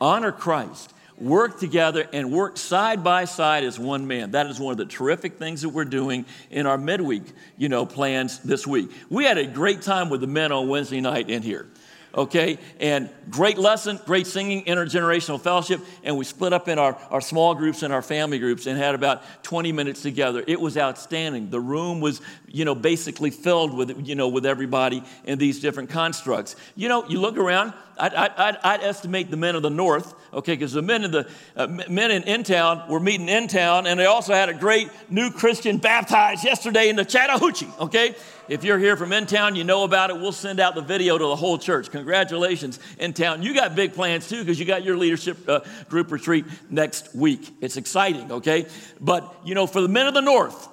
Honor 0.00 0.32
Christ 0.32 0.92
work 1.20 1.58
together 1.58 2.06
and 2.12 2.32
work 2.32 2.56
side 2.56 3.02
by 3.02 3.24
side 3.24 3.64
as 3.64 3.78
one 3.78 4.06
man. 4.06 4.32
That 4.32 4.46
is 4.46 4.60
one 4.60 4.72
of 4.72 4.78
the 4.78 4.86
terrific 4.86 5.38
things 5.38 5.62
that 5.62 5.70
we're 5.70 5.84
doing 5.84 6.26
in 6.50 6.66
our 6.66 6.78
midweek, 6.78 7.24
you 7.56 7.68
know, 7.68 7.86
plans 7.86 8.38
this 8.40 8.66
week. 8.66 8.90
We 9.10 9.24
had 9.24 9.38
a 9.38 9.46
great 9.46 9.82
time 9.82 10.10
with 10.10 10.20
the 10.20 10.26
men 10.26 10.52
on 10.52 10.68
Wednesday 10.68 11.00
night 11.00 11.28
in 11.28 11.42
here. 11.42 11.68
Okay, 12.14 12.58
and 12.80 13.10
great 13.28 13.58
lesson, 13.58 14.00
great 14.06 14.26
singing, 14.26 14.64
intergenerational 14.64 15.40
fellowship, 15.40 15.80
and 16.02 16.16
we 16.16 16.24
split 16.24 16.54
up 16.54 16.66
in 16.66 16.78
our, 16.78 16.98
our 17.10 17.20
small 17.20 17.54
groups 17.54 17.82
and 17.82 17.92
our 17.92 18.00
family 18.00 18.38
groups 18.38 18.66
and 18.66 18.78
had 18.78 18.94
about 18.94 19.22
20 19.44 19.72
minutes 19.72 20.00
together. 20.00 20.42
It 20.46 20.58
was 20.58 20.78
outstanding. 20.78 21.50
The 21.50 21.60
room 21.60 22.00
was 22.00 22.22
you 22.50 22.64
know, 22.64 22.74
basically 22.74 23.30
filled 23.30 23.76
with, 23.76 24.06
you 24.06 24.14
know, 24.14 24.28
with 24.28 24.46
everybody 24.46 25.02
in 25.24 25.38
these 25.38 25.60
different 25.60 25.90
constructs. 25.90 26.56
You 26.76 26.88
know, 26.88 27.06
you 27.08 27.20
look 27.20 27.36
around, 27.36 27.74
I'd, 27.98 28.14
I'd, 28.14 28.56
I'd 28.62 28.82
estimate 28.82 29.30
the 29.30 29.36
men 29.36 29.56
of 29.56 29.62
the 29.62 29.70
north, 29.70 30.14
okay, 30.32 30.54
because 30.54 30.72
the 30.72 30.82
men 30.82 31.04
in 31.04 31.10
the 31.10 31.28
uh, 31.56 31.66
men 31.66 32.10
in, 32.10 32.22
in 32.22 32.44
town 32.44 32.88
were 32.88 33.00
meeting 33.00 33.28
in 33.28 33.48
town, 33.48 33.86
and 33.86 33.98
they 33.98 34.06
also 34.06 34.32
had 34.32 34.48
a 34.48 34.54
great 34.54 34.88
new 35.10 35.30
Christian 35.30 35.78
baptized 35.78 36.44
yesterday 36.44 36.88
in 36.88 36.96
the 36.96 37.04
Chattahoochee, 37.04 37.68
okay? 37.80 38.14
If 38.48 38.64
you're 38.64 38.78
here 38.78 38.96
from 38.96 39.12
in 39.12 39.26
town, 39.26 39.56
you 39.56 39.64
know 39.64 39.84
about 39.84 40.08
it. 40.10 40.16
We'll 40.16 40.32
send 40.32 40.58
out 40.58 40.74
the 40.74 40.80
video 40.80 41.18
to 41.18 41.24
the 41.24 41.36
whole 41.36 41.58
church. 41.58 41.90
Congratulations, 41.90 42.78
in 42.98 43.12
town. 43.12 43.42
You 43.42 43.52
got 43.52 43.74
big 43.74 43.92
plans 43.92 44.28
too, 44.28 44.40
because 44.40 44.58
you 44.58 44.64
got 44.64 44.84
your 44.84 44.96
leadership 44.96 45.36
uh, 45.48 45.60
group 45.88 46.10
retreat 46.12 46.46
next 46.70 47.14
week. 47.14 47.50
It's 47.60 47.76
exciting, 47.76 48.32
okay? 48.32 48.66
But, 49.00 49.34
you 49.44 49.54
know, 49.54 49.66
for 49.66 49.80
the 49.82 49.88
men 49.88 50.06
of 50.06 50.14
the 50.14 50.22
north, 50.22 50.68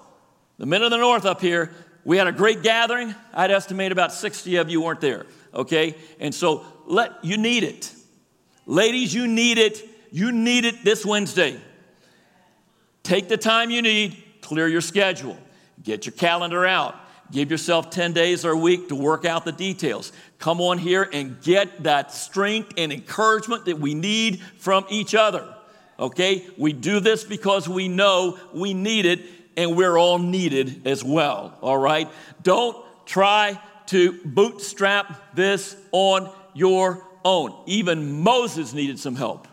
the 0.58 0.66
men 0.66 0.82
of 0.84 0.92
the 0.92 0.98
north 0.98 1.26
up 1.26 1.42
here, 1.42 1.72
we 2.04 2.18
had 2.18 2.28
a 2.28 2.32
great 2.32 2.62
gathering. 2.62 3.16
I'd 3.34 3.52
estimate 3.52 3.92
about 3.92 4.14
60 4.14 4.56
of 4.58 4.70
you 4.70 4.82
weren't 4.82 5.02
there, 5.02 5.26
okay? 5.54 5.96
And 6.20 6.34
so 6.34 6.66
let 6.86 7.24
you 7.24 7.38
need 7.38 7.64
it. 7.64 7.92
Ladies, 8.66 9.14
you 9.14 9.28
need 9.28 9.58
it. 9.58 9.84
You 10.12 10.32
need 10.32 10.66
it 10.66 10.84
this 10.84 11.06
Wednesday. 11.06 11.60
Take 13.04 13.28
the 13.28 13.38
time 13.38 13.70
you 13.70 13.82
need, 13.82 14.24
clear 14.42 14.68
your 14.68 14.82
schedule, 14.82 15.38
get 15.84 16.06
your 16.06 16.14
calendar 16.14 16.66
out. 16.66 16.96
Give 17.32 17.50
yourself 17.50 17.90
10 17.90 18.14
days 18.14 18.46
or 18.46 18.52
a 18.52 18.58
week 18.58 18.90
to 18.90 18.96
work 18.96 19.26
out 19.26 19.46
the 19.46 19.52
details. 19.52 20.12
Come 20.38 20.62
on 20.62 20.78
here 20.78 21.10
and 21.12 21.42
get 21.42 21.84
that 21.84 22.14
strength 22.14 22.74
and 22.78 22.94
encouragement 22.94 23.66
that 23.66 23.80
we 23.80 23.96
need 23.96 24.42
from 24.60 24.86
each 24.90 25.16
other. 25.16 25.52
Okay? 25.98 26.46
We 26.58 26.74
do 26.74 27.00
this 27.00 27.24
because 27.24 27.68
we 27.68 27.88
know 27.88 28.38
we 28.54 28.74
need 28.74 29.06
it 29.06 29.22
and 29.58 29.76
we're 29.76 29.98
all 29.98 30.20
needed 30.20 30.88
as 30.88 31.04
well, 31.04 31.58
all 31.62 31.78
right? 31.78 32.10
Don't 32.44 32.78
try 33.06 33.60
to 33.88 34.20
bootstrap 34.26 35.36
this 35.36 35.76
on 35.92 36.30
your 36.54 37.06
own. 37.24 37.56
Even 37.66 38.22
Moses 38.22 38.74
needed 38.74 39.00
some 39.00 39.16
help, 39.16 39.48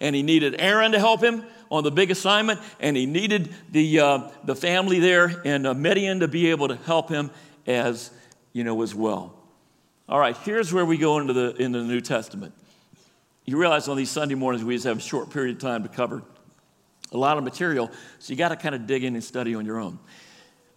and 0.00 0.14
he 0.14 0.22
needed 0.22 0.56
Aaron 0.58 0.92
to 0.92 0.98
help 0.98 1.22
him 1.22 1.44
on 1.70 1.84
the 1.84 1.90
big 1.90 2.10
assignment, 2.10 2.60
and 2.80 2.96
he 2.96 3.06
needed 3.06 3.52
the, 3.70 4.00
uh, 4.00 4.30
the 4.44 4.54
family 4.54 5.00
there 5.00 5.42
in 5.42 5.66
uh, 5.66 5.74
Midian 5.74 6.20
to 6.20 6.28
be 6.28 6.50
able 6.50 6.68
to 6.68 6.76
help 6.76 7.08
him 7.08 7.30
as, 7.66 8.10
you 8.52 8.64
know, 8.64 8.82
as 8.82 8.94
well. 8.94 9.34
All 10.08 10.18
right, 10.18 10.36
here's 10.38 10.72
where 10.72 10.84
we 10.84 10.98
go 10.98 11.18
into 11.18 11.32
the, 11.32 11.54
into 11.56 11.78
the 11.78 11.84
New 11.84 12.00
Testament. 12.00 12.52
You 13.46 13.58
realize 13.58 13.88
on 13.88 13.96
these 13.96 14.10
Sunday 14.10 14.34
mornings 14.34 14.64
we 14.64 14.74
just 14.74 14.86
have 14.86 14.98
a 14.98 15.02
short 15.02 15.30
period 15.30 15.56
of 15.56 15.62
time 15.62 15.82
to 15.82 15.88
cover 15.88 16.22
a 17.12 17.16
lot 17.16 17.38
of 17.38 17.44
material, 17.44 17.90
so 18.18 18.32
you 18.32 18.36
got 18.36 18.48
to 18.48 18.56
kind 18.56 18.74
of 18.74 18.86
dig 18.86 19.04
in 19.04 19.14
and 19.14 19.22
study 19.22 19.54
on 19.54 19.64
your 19.64 19.78
own. 19.78 19.98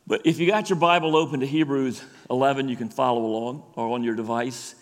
But 0.06 0.26
if 0.26 0.40
you 0.40 0.48
got 0.48 0.70
your 0.70 0.80
Bible 0.80 1.18
open 1.18 1.42
to 1.42 1.46
Hebrews 1.46 2.02
11, 2.30 2.70
you 2.70 2.78
can 2.78 2.90
follow 2.90 3.26
along 3.26 3.64
or 3.76 3.94
on 3.94 4.04
your 4.04 4.16
device. 4.16 4.76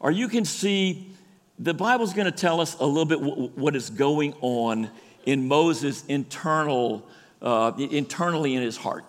Or 0.00 0.10
you 0.10 0.28
can 0.28 0.44
see 0.44 1.14
the 1.58 1.72
Bible's 1.72 2.12
going 2.12 2.26
to 2.26 2.32
tell 2.32 2.60
us 2.60 2.76
a 2.80 2.86
little 2.86 3.04
bit 3.04 3.20
what 3.20 3.76
is 3.76 3.90
going 3.90 4.34
on 4.40 4.90
in 5.24 5.46
Moses' 5.46 6.04
internal, 6.06 7.06
uh, 7.40 7.72
internally 7.78 8.54
in 8.54 8.62
his 8.62 8.76
heart 8.76 9.04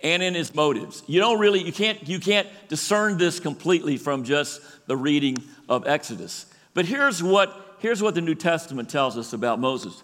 and 0.00 0.22
in 0.22 0.34
his 0.34 0.54
motives. 0.54 1.02
You 1.06 1.20
don't 1.20 1.40
really, 1.40 1.62
you 1.62 1.72
can't, 1.72 2.08
you 2.08 2.20
can't 2.20 2.48
discern 2.68 3.18
this 3.18 3.40
completely 3.40 3.96
from 3.96 4.22
just 4.22 4.60
the 4.86 4.96
reading 4.96 5.38
of 5.68 5.86
Exodus. 5.86 6.46
But 6.74 6.86
here's 6.86 7.20
what, 7.20 7.76
here's 7.80 8.00
what 8.00 8.14
the 8.14 8.20
New 8.20 8.36
Testament 8.36 8.88
tells 8.88 9.18
us 9.18 9.32
about 9.32 9.58
Moses. 9.58 10.02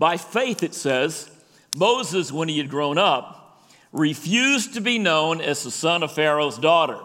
By 0.00 0.16
faith, 0.16 0.62
it 0.62 0.74
says, 0.74 1.30
Moses, 1.76 2.32
when 2.32 2.48
he 2.48 2.56
had 2.56 2.70
grown 2.70 2.96
up, 2.96 3.62
refused 3.92 4.72
to 4.72 4.80
be 4.80 4.98
known 4.98 5.42
as 5.42 5.62
the 5.62 5.70
son 5.70 6.02
of 6.02 6.10
Pharaoh's 6.10 6.56
daughter. 6.56 6.98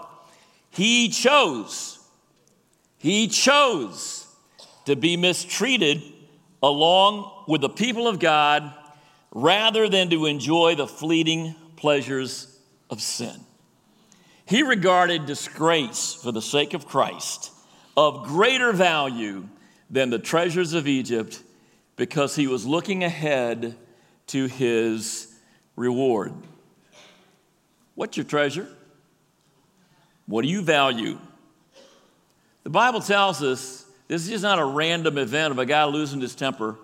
He 0.70 1.10
chose, 1.10 2.00
he 2.98 3.28
chose 3.28 4.26
to 4.86 4.96
be 4.96 5.18
mistreated 5.18 6.04
along 6.64 7.44
with 7.50 7.60
the 7.60 7.70
people 7.70 8.08
of 8.08 8.20
God 8.20 8.74
rather 9.34 9.90
than 9.90 10.10
to 10.12 10.26
enjoy 10.26 10.76
the 10.76 10.88
fleeting 10.88 11.54
pleasures 11.76 12.58
of 12.90 13.02
sin. 13.02 13.36
He 14.46 14.64
regarded 14.64 15.26
disgrace 15.26 16.14
for 16.14 16.32
the 16.32 16.42
sake 16.42 16.74
of 16.74 16.88
Christ 16.88 17.52
of 17.98 18.26
greater 18.26 18.72
value 18.72 19.50
than 19.90 20.12
the 20.12 20.20
treasures 20.20 20.72
of 20.72 20.88
Egypt 20.88 21.42
because 21.96 22.36
he 22.36 22.48
was 22.48 22.66
looking 22.66 23.04
ahead 23.04 23.76
to 24.28 24.48
his 24.48 25.34
reward. 25.76 26.34
What's 27.96 28.18
your 28.18 28.26
treasure? 28.26 28.68
What 30.28 30.42
do 30.42 30.48
you 30.48 30.62
value? 30.62 31.18
The 32.64 32.70
Bible 32.70 33.00
tells 33.00 33.44
us 33.44 33.86
this 34.08 34.30
is 34.30 34.42
not 34.42 34.60
a 34.60 34.66
random 34.66 35.18
event 35.18 35.52
of 35.52 35.60
a 35.60 35.66
guy 35.66 35.86
losing 35.86 36.20
his 36.20 36.36
temper 36.36 36.78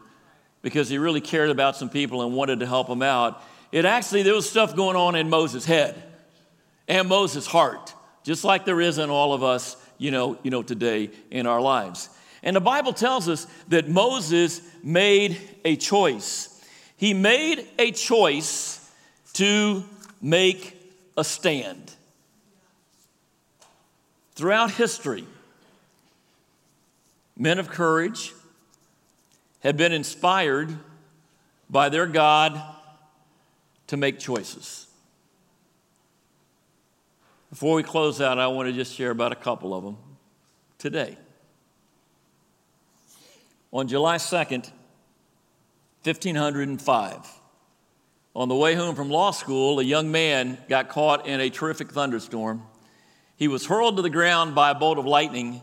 because 0.61 0.89
he 0.89 0.97
really 0.97 1.21
cared 1.21 1.49
about 1.49 1.75
some 1.75 1.89
people 1.89 2.21
and 2.21 2.33
wanted 2.35 2.59
to 2.59 2.65
help 2.65 2.87
them 2.87 3.01
out. 3.01 3.43
It 3.71 3.85
actually, 3.85 4.23
there 4.23 4.35
was 4.35 4.49
stuff 4.49 4.75
going 4.75 4.95
on 4.95 5.15
in 5.15 5.29
Moses' 5.29 5.65
head 5.65 6.01
and 6.87 7.07
Moses' 7.07 7.45
heart, 7.45 7.93
just 8.23 8.43
like 8.43 8.65
there 8.65 8.81
is 8.81 8.97
in 8.97 9.09
all 9.09 9.33
of 9.33 9.43
us, 9.43 9.75
you 9.97 10.11
know, 10.11 10.37
you 10.43 10.51
know, 10.51 10.61
today 10.61 11.09
in 11.29 11.47
our 11.47 11.61
lives. 11.61 12.09
And 12.43 12.55
the 12.55 12.61
Bible 12.61 12.93
tells 12.93 13.29
us 13.29 13.47
that 13.67 13.87
Moses 13.87 14.61
made 14.83 15.37
a 15.63 15.75
choice. 15.75 16.47
He 16.97 17.13
made 17.13 17.67
a 17.77 17.91
choice 17.91 18.91
to 19.33 19.83
make 20.21 20.77
a 21.17 21.23
stand. 21.23 21.93
Throughout 24.33 24.71
history, 24.71 25.25
men 27.37 27.59
of 27.59 27.69
courage 27.69 28.33
have 29.59 29.77
been 29.77 29.91
inspired 29.91 30.75
by 31.69 31.89
their 31.89 32.07
God 32.07 32.61
to 33.87 33.97
make 33.97 34.19
choices. 34.19 34.87
Before 37.49 37.75
we 37.75 37.83
close 37.83 38.21
out, 38.21 38.39
I 38.39 38.47
want 38.47 38.69
to 38.69 38.73
just 38.73 38.95
share 38.95 39.11
about 39.11 39.31
a 39.31 39.35
couple 39.35 39.73
of 39.73 39.83
them 39.83 39.97
today. 40.77 41.17
On 43.73 43.87
July 43.87 44.17
2nd, 44.17 44.69
1505, 46.03 47.41
on 48.35 48.49
the 48.49 48.55
way 48.55 48.75
home 48.75 48.95
from 48.95 49.09
law 49.09 49.31
school, 49.31 49.79
a 49.79 49.83
young 49.83 50.11
man 50.11 50.57
got 50.67 50.89
caught 50.89 51.25
in 51.25 51.39
a 51.39 51.49
terrific 51.49 51.91
thunderstorm. 51.91 52.63
He 53.37 53.47
was 53.47 53.65
hurled 53.65 53.95
to 53.95 54.01
the 54.01 54.09
ground 54.09 54.55
by 54.55 54.71
a 54.71 54.75
bolt 54.75 54.97
of 54.97 55.05
lightning, 55.05 55.61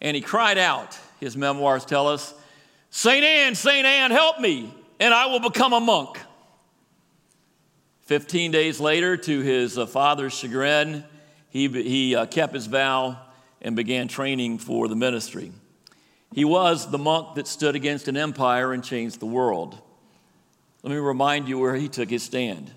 and 0.00 0.14
he 0.14 0.20
cried 0.20 0.58
out, 0.58 0.98
his 1.20 1.36
memoirs 1.36 1.84
tell 1.84 2.06
us, 2.06 2.32
St. 2.90 3.24
Anne, 3.24 3.54
St. 3.54 3.84
Anne, 3.84 4.10
help 4.12 4.40
me, 4.40 4.72
and 5.00 5.12
I 5.12 5.26
will 5.26 5.40
become 5.40 5.72
a 5.72 5.80
monk. 5.80 6.18
Fifteen 8.02 8.50
days 8.50 8.80
later, 8.80 9.16
to 9.16 9.40
his 9.40 9.76
uh, 9.76 9.84
father's 9.84 10.32
chagrin, 10.32 11.04
he, 11.50 11.68
he 11.68 12.14
uh, 12.14 12.26
kept 12.26 12.54
his 12.54 12.66
vow 12.66 13.18
and 13.60 13.74
began 13.76 14.08
training 14.08 14.58
for 14.58 14.88
the 14.88 14.96
ministry. 14.96 15.52
He 16.34 16.44
was 16.44 16.90
the 16.90 16.98
monk 16.98 17.36
that 17.36 17.46
stood 17.46 17.74
against 17.74 18.08
an 18.08 18.16
empire 18.16 18.72
and 18.72 18.84
changed 18.84 19.20
the 19.20 19.26
world. 19.26 19.80
Let 20.82 20.90
me 20.92 20.98
remind 20.98 21.48
you 21.48 21.58
where 21.58 21.74
he 21.74 21.88
took 21.88 22.10
his 22.10 22.22
stand. 22.22 22.70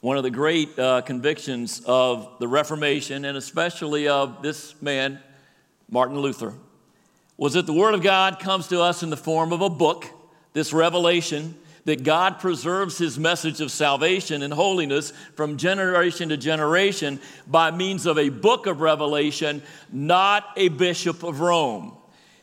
One 0.00 0.16
of 0.16 0.22
the 0.22 0.30
great 0.30 0.78
uh, 0.78 1.02
convictions 1.02 1.82
of 1.86 2.28
the 2.38 2.48
Reformation, 2.48 3.24
and 3.24 3.36
especially 3.36 4.08
of 4.08 4.42
this 4.42 4.80
man, 4.82 5.20
Martin 5.90 6.18
Luther, 6.18 6.54
was 7.36 7.54
that 7.54 7.66
the 7.66 7.72
Word 7.72 7.94
of 7.94 8.02
God 8.02 8.38
comes 8.38 8.68
to 8.68 8.80
us 8.80 9.02
in 9.02 9.10
the 9.10 9.16
form 9.16 9.52
of 9.52 9.60
a 9.60 9.70
book, 9.70 10.06
this 10.52 10.72
revelation, 10.72 11.56
that 11.84 12.04
God 12.04 12.38
preserves 12.38 12.98
his 12.98 13.18
message 13.18 13.60
of 13.60 13.70
salvation 13.70 14.42
and 14.42 14.52
holiness 14.52 15.12
from 15.34 15.56
generation 15.56 16.28
to 16.28 16.36
generation 16.36 17.20
by 17.46 17.70
means 17.70 18.06
of 18.06 18.18
a 18.18 18.28
book 18.28 18.66
of 18.66 18.80
revelation, 18.80 19.62
not 19.90 20.46
a 20.56 20.68
bishop 20.68 21.22
of 21.22 21.40
Rome. 21.40 21.96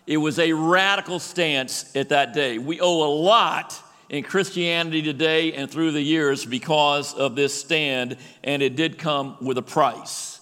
It 0.10 0.18
was 0.18 0.40
a 0.40 0.54
radical 0.54 1.20
stance 1.20 1.96
at 1.96 2.10
that 2.10 2.34
day. 2.34 2.58
We 2.58 2.82
owe 2.82 3.08
a 3.08 3.14
lot 3.14 3.80
in 4.10 4.24
Christianity 4.24 5.04
today 5.04 5.54
and 5.54 5.70
through 5.70 5.92
the 5.92 6.02
years 6.02 6.48
because 6.48 7.14
of 7.14 7.36
this 7.36 7.54
stand, 7.54 8.18
and 8.44 8.64
it 8.64 8.76
did 8.76 8.98
come 8.98 9.38
with 9.40 9.60
a 9.60 9.62
price. 9.62 10.40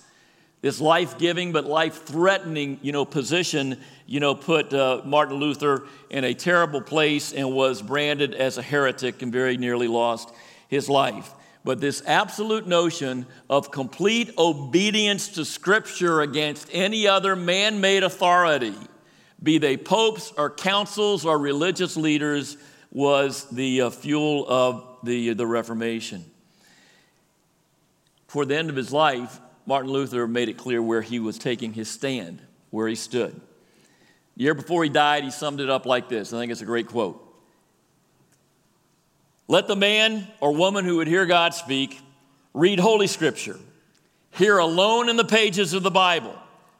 This 0.62 0.80
life 0.80 1.18
giving 1.18 1.52
but 1.52 1.66
life 1.66 2.06
threatening, 2.06 2.80
you 2.82 2.94
know, 2.94 3.04
position, 3.04 3.78
you 4.06 4.22
know, 4.22 4.36
put 4.36 4.74
uh, 4.74 5.02
Martin 5.04 5.36
Luther 5.36 5.84
in 6.10 6.24
a 6.24 6.34
terrible 6.34 6.80
place 6.80 7.34
and 7.34 7.54
was 7.54 7.82
branded 7.82 8.36
as 8.36 8.58
a 8.58 8.62
heretic 8.62 9.22
and 9.22 9.34
very 9.34 9.58
nearly 9.58 9.90
lost 9.90 10.34
his 10.70 10.88
life. 10.88 11.30
But 11.66 11.82
this 11.82 12.02
absolute 12.06 12.68
notion 12.68 13.26
of 13.50 13.70
complete 13.70 14.32
obedience 14.38 15.28
to 15.34 15.44
Scripture 15.44 16.22
against 16.22 16.70
any 16.72 17.06
other 17.06 17.36
man 17.36 17.82
made 17.82 18.04
authority 18.04 18.74
be 19.42 19.58
they 19.58 19.78
popes 19.78 20.34
or 20.38 20.50
councils 20.50 21.26
or 21.26 21.38
religious 21.38 21.96
leaders, 21.96 22.58
was 22.92 23.46
the 23.50 23.82
uh, 23.82 23.90
fuel 23.90 24.48
of 24.48 24.98
the, 25.04 25.34
the 25.34 25.46
Reformation. 25.46 26.26
toward 28.28 28.48
the 28.48 28.58
end 28.58 28.70
of 28.70 28.76
his 28.76 28.92
life, 28.92 29.40
Martin 29.66 29.92
Luther 29.92 30.28
made 30.28 30.50
it 30.50 30.58
clear 30.58 30.82
where 30.82 31.02
he 31.02 31.20
was 31.20 31.38
taking 31.38 31.74
his 31.74 31.90
stand, 31.90 32.42
where 32.72 32.88
he 32.88 32.96
stood. 32.96 33.40
The 34.38 34.44
year 34.44 34.54
before 34.54 34.84
he 34.84 34.90
died, 34.90 35.24
he 35.24 35.32
summed 35.32 35.60
it 35.60 35.70
up 35.70 35.86
like 35.86 36.10
this. 36.10 36.32
I 36.32 36.40
think 36.40 36.52
it's 36.52 36.62
a 36.62 36.66
great 36.66 36.88
quote. 36.88 37.24
Let 39.48 39.68
the 39.68 39.76
man 39.76 40.28
or 40.40 40.54
woman 40.56 40.86
who 40.86 40.98
would 40.98 41.08
hear 41.08 41.26
God 41.26 41.54
speak 41.54 42.00
read 42.54 42.80
Holy 42.80 43.08
Scripture. 43.08 43.58
Here 44.32 44.58
alone 44.58 45.10
in 45.10 45.16
the 45.16 45.26
pages 45.26 45.74
of 45.74 45.84
the 45.84 45.92
Bible, 45.92 46.36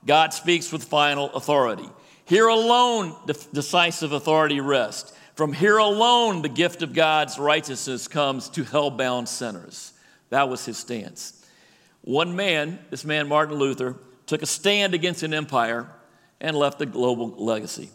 God 0.06 0.34
speaks 0.34 0.72
with 0.72 0.84
final 0.84 1.30
authority. 1.34 1.90
Here 2.28 2.48
alone, 2.48 3.16
the 3.26 3.42
decisive 3.54 4.12
authority 4.12 4.60
rests. 4.60 5.14
From 5.36 5.54
here 5.54 5.78
alone, 5.78 6.42
the 6.42 6.50
gift 6.50 6.82
of 6.82 6.94
God's 6.94 7.40
righteousness 7.40 8.10
comes 8.10 8.50
to 8.50 8.66
hell-bound 8.66 9.30
sinners. 9.30 9.94
That 10.30 10.50
was 10.50 10.66
his 10.66 10.78
stance. 10.78 11.46
One 12.02 12.36
man, 12.36 12.80
this 12.90 13.06
man 13.06 13.30
Martin 13.30 13.56
Luther, 13.56 13.96
took 14.26 14.42
a 14.42 14.46
stand 14.46 14.94
against 14.94 15.24
an 15.24 15.34
empire 15.34 15.90
and 16.42 16.54
left 16.58 16.82
a 16.82 16.86
global 16.86 17.30
legacy. 17.30 17.92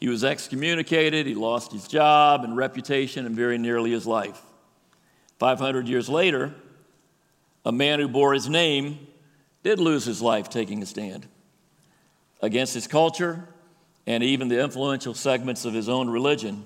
He 0.00 0.08
was 0.08 0.24
excommunicated, 0.24 1.26
he 1.26 1.36
lost 1.36 1.70
his 1.70 1.86
job 1.86 2.42
and 2.42 2.56
reputation, 2.56 3.26
and 3.26 3.36
very 3.36 3.58
nearly 3.58 3.92
his 3.92 4.08
life. 4.08 4.42
500 5.38 5.86
years 5.86 6.08
later, 6.08 6.52
a 7.64 7.70
man 7.70 8.00
who 8.00 8.08
bore 8.08 8.34
his 8.34 8.48
name 8.48 9.06
did 9.62 9.78
lose 9.78 10.04
his 10.04 10.20
life 10.20 10.48
taking 10.48 10.82
a 10.82 10.86
stand 10.86 11.28
against 12.40 12.74
his 12.74 12.88
culture 12.88 13.48
and 14.06 14.22
even 14.22 14.48
the 14.48 14.62
influential 14.62 15.14
segments 15.14 15.64
of 15.64 15.74
his 15.74 15.88
own 15.88 16.10
religion. 16.10 16.64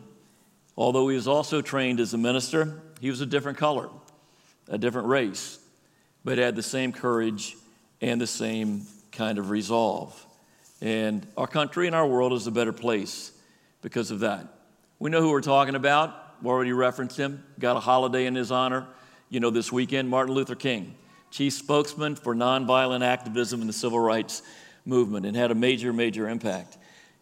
Although 0.77 1.09
he 1.09 1.17
was 1.17 1.29
also 1.29 1.63
trained 1.63 2.01
as 2.01 2.15
a 2.15 2.19
minister, 2.19 2.81
he 3.01 3.11
was 3.11 3.21
a 3.21 3.27
different 3.27 3.59
color, 3.59 3.89
a 4.69 4.79
different 4.79 5.09
race, 5.09 5.59
but 6.25 6.39
had 6.39 6.57
the 6.57 6.63
same 6.63 6.93
courage 6.93 7.57
and 8.01 8.21
the 8.21 8.27
same 8.27 8.83
kind 9.13 9.39
of 9.39 9.51
resolve. 9.51 10.25
And 10.81 11.27
our 11.37 11.47
country 11.47 11.87
and 11.87 11.97
our 11.97 12.07
world 12.07 12.33
is 12.33 12.47
a 12.47 12.51
better 12.51 12.73
place 12.73 13.33
because 13.81 14.11
of 14.11 14.21
that. 14.21 14.47
We 14.99 15.11
know 15.11 15.21
who 15.21 15.31
we're 15.31 15.41
talking 15.41 15.75
about. 15.75 16.43
We 16.43 16.51
already 16.51 16.73
referenced 16.73 17.17
him. 17.17 17.43
Got 17.59 17.77
a 17.77 17.81
holiday 17.81 18.27
in 18.27 18.35
his 18.35 18.51
honor, 18.51 18.87
you 19.31 19.41
know, 19.41 19.51
this 19.51 19.73
weekend. 19.73 20.09
Martin 20.09 20.35
Luther 20.35 20.55
King, 20.55 20.95
chief 21.31 21.55
spokesman 21.55 22.17
for 22.17 22.35
nonviolent 22.35 23.05
activism 23.05 23.61
in 23.63 23.67
the 23.67 23.73
civil 23.73 23.99
rights 23.99 24.43
movement, 24.85 25.27
and 25.27 25.37
had 25.37 25.51
a 25.51 25.55
major, 25.55 25.93
major 25.93 26.29
impact. 26.29 26.77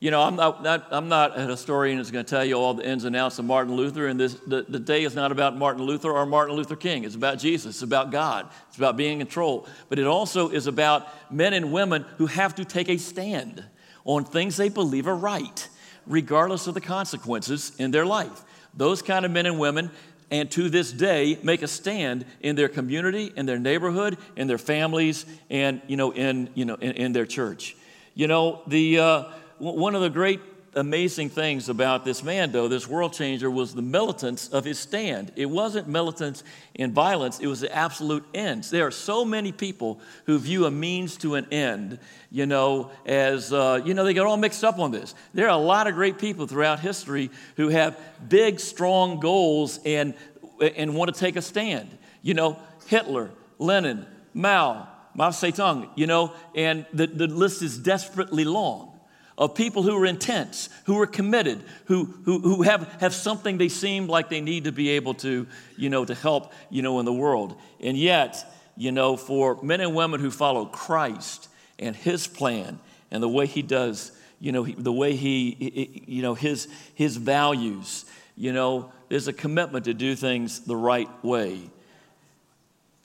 You 0.05 0.11
know, 0.11 0.21
I'm 0.21 0.37
not, 0.37 0.62
not, 0.62 0.87
I'm 0.90 1.09
not 1.09 1.38
a 1.38 1.47
historian 1.47 1.97
that's 1.97 2.11
going 2.11 2.27
to 2.27 2.29
tell 2.29 2.45
you 2.45 2.57
all 2.57 2.75
the 2.75 2.87
ins 2.87 3.05
and 3.05 3.17
outs 3.17 3.38
of 3.38 3.47
Martin 3.47 3.75
Luther, 3.75 4.07
and 4.07 4.21
this, 4.21 4.35
the, 4.47 4.61
the 4.69 4.79
day 4.79 5.05
is 5.05 5.14
not 5.14 5.33
about 5.33 5.57
Martin 5.57 5.83
Luther 5.83 6.12
or 6.12 6.27
Martin 6.27 6.55
Luther 6.55 6.77
King. 6.77 7.05
It's 7.05 7.14
about 7.14 7.38
Jesus, 7.38 7.77
it's 7.77 7.83
about 7.83 8.11
God, 8.11 8.47
it's 8.69 8.77
about 8.77 8.99
being 8.99 9.12
in 9.12 9.19
control. 9.27 9.67
But 9.88 9.99
it 9.99 10.07
also 10.07 10.51
is 10.51 10.67
about 10.67 11.09
men 11.33 11.55
and 11.55 11.73
women 11.73 12.05
who 12.19 12.27
have 12.27 12.55
to 12.57 12.67
take 12.67 12.90
a 12.90 12.99
stand 12.99 13.64
on 14.05 14.27
things 14.27 14.59
they 14.59 14.69
believe 14.69 15.09
are 15.09 15.17
right, 15.17 15.67
regardless 16.07 16.67
of 16.67 16.75
the 16.75 16.83
consequences 16.83 17.73
in 17.79 17.90
their 17.90 18.05
life. 18.05 18.43
Those 18.75 19.01
kind 19.01 19.25
of 19.25 19.31
men 19.31 19.47
and 19.47 19.59
women, 19.59 19.90
and 20.31 20.51
to 20.51 20.69
this 20.69 20.93
day, 20.93 21.38
make 21.43 21.62
a 21.62 21.67
stand 21.67 22.27
in 22.43 22.57
their 22.57 22.69
community, 22.69 23.33
in 23.35 23.47
their 23.47 23.59
neighborhood, 23.59 24.19
in 24.37 24.49
their 24.49 24.59
families, 24.59 25.25
and, 25.49 25.81
you 25.87 25.97
know, 25.97 26.11
in, 26.11 26.51
you 26.53 26.67
know, 26.67 26.75
in, 26.75 26.93
in 26.93 27.12
their 27.14 27.25
church. 27.25 27.75
You 28.14 28.27
know, 28.27 28.61
the... 28.67 28.99
Uh, 28.99 29.25
one 29.59 29.95
of 29.95 30.01
the 30.01 30.11
great 30.11 30.40
amazing 30.77 31.29
things 31.29 31.69
about 31.69 32.05
this 32.05 32.23
man, 32.23 32.53
though, 32.53 32.69
this 32.69 32.88
world 32.88 33.12
changer, 33.12 33.51
was 33.51 33.75
the 33.75 33.83
militance 33.83 34.49
of 34.49 34.64
his 34.64 34.79
stand. 34.79 35.33
It 35.37 35.47
wasn't 35.47 35.88
militance 35.88 36.43
in 36.75 36.93
violence, 36.93 37.38
it 37.38 37.47
was 37.47 37.61
the 37.61 37.75
absolute 37.75 38.25
ends. 38.35 38.71
There 38.71 38.87
are 38.87 38.90
so 38.90 39.25
many 39.25 39.53
people 39.53 40.01
who 40.27 40.38
view 40.38 40.67
a 40.67 40.71
means 40.71 41.17
to 41.19 41.37
an 41.37 41.47
end, 41.53 41.99
you 42.31 42.47
know, 42.47 42.90
as, 43.07 43.53
uh, 43.53 43.81
you 43.85 43.95
know, 43.95 44.05
they 44.05 44.14
get 44.14 44.27
all 44.27 44.37
mixed 44.37 44.64
up 44.64 44.79
on 44.79 44.90
this. 44.90 45.14
There 45.33 45.47
are 45.47 45.59
a 45.59 45.62
lot 45.62 45.87
of 45.87 45.95
great 45.95 46.19
people 46.19 46.47
throughout 46.47 46.81
history 46.81 47.31
who 47.57 47.69
have 47.69 47.99
big, 48.29 48.61
strong 48.61 49.21
goals 49.21 49.79
and, 49.85 50.14
and 50.61 50.95
want 50.95 51.14
to 51.14 51.19
take 51.19 51.37
a 51.37 51.43
stand. 51.43 51.88
You 52.23 52.35
know, 52.35 52.59
Hitler, 52.87 53.31
Lenin, 53.59 54.07
Mao, 54.33 54.88
Mao 55.14 55.31
Zedong, 55.31 55.90
you 55.95 56.07
know, 56.07 56.33
and 56.55 56.87
the, 56.93 57.07
the 57.07 57.29
list 57.29 57.62
is 57.62 57.79
desperately 57.79 58.45
long 58.45 58.93
of 59.37 59.55
people 59.55 59.83
who 59.83 59.97
are 59.97 60.07
intense, 60.07 60.68
who 60.85 61.01
are 61.01 61.07
committed, 61.07 61.62
who, 61.87 62.05
who, 62.25 62.38
who 62.38 62.62
have, 62.62 62.88
have 63.01 63.12
something 63.12 63.59
they 63.59 63.68
seem 63.68 64.07
like 64.07 64.29
they 64.29 64.40
need 64.40 64.64
to 64.64 64.73
be 64.73 64.90
able 64.90 65.14
to, 65.14 65.47
you 65.77 65.90
know, 65.90 66.05
to 66.05 66.14
help, 66.14 66.53
you 66.70 66.83
know, 66.83 67.01
in 67.01 67.05
the 67.05 67.12
world. 67.12 67.59
And 67.81 67.97
yet, 67.97 68.44
you 68.77 68.92
know, 68.92 69.16
for 69.16 69.61
men 69.62 69.81
and 69.81 69.94
women 69.94 70.20
who 70.20 70.31
follow 70.31 70.66
Christ 70.66 71.49
and 71.79 71.97
his 71.97 72.27
plan 72.27 72.79
and 73.11 73.23
the 73.23 73.29
way 73.29 73.47
he 73.47 73.62
does, 73.62 74.12
you 74.38 74.53
know, 74.53 74.64
the 74.64 74.92
way 74.92 75.16
he, 75.16 76.05
you 76.07 76.23
know, 76.23 76.35
his, 76.35 76.68
his 76.94 77.16
values, 77.16 78.05
you 78.37 78.53
know, 78.53 78.92
there's 79.09 79.27
a 79.27 79.33
commitment 79.33 79.85
to 79.87 79.94
do 79.94 80.14
things 80.14 80.61
the 80.61 80.77
right 80.77 81.09
way. 81.25 81.70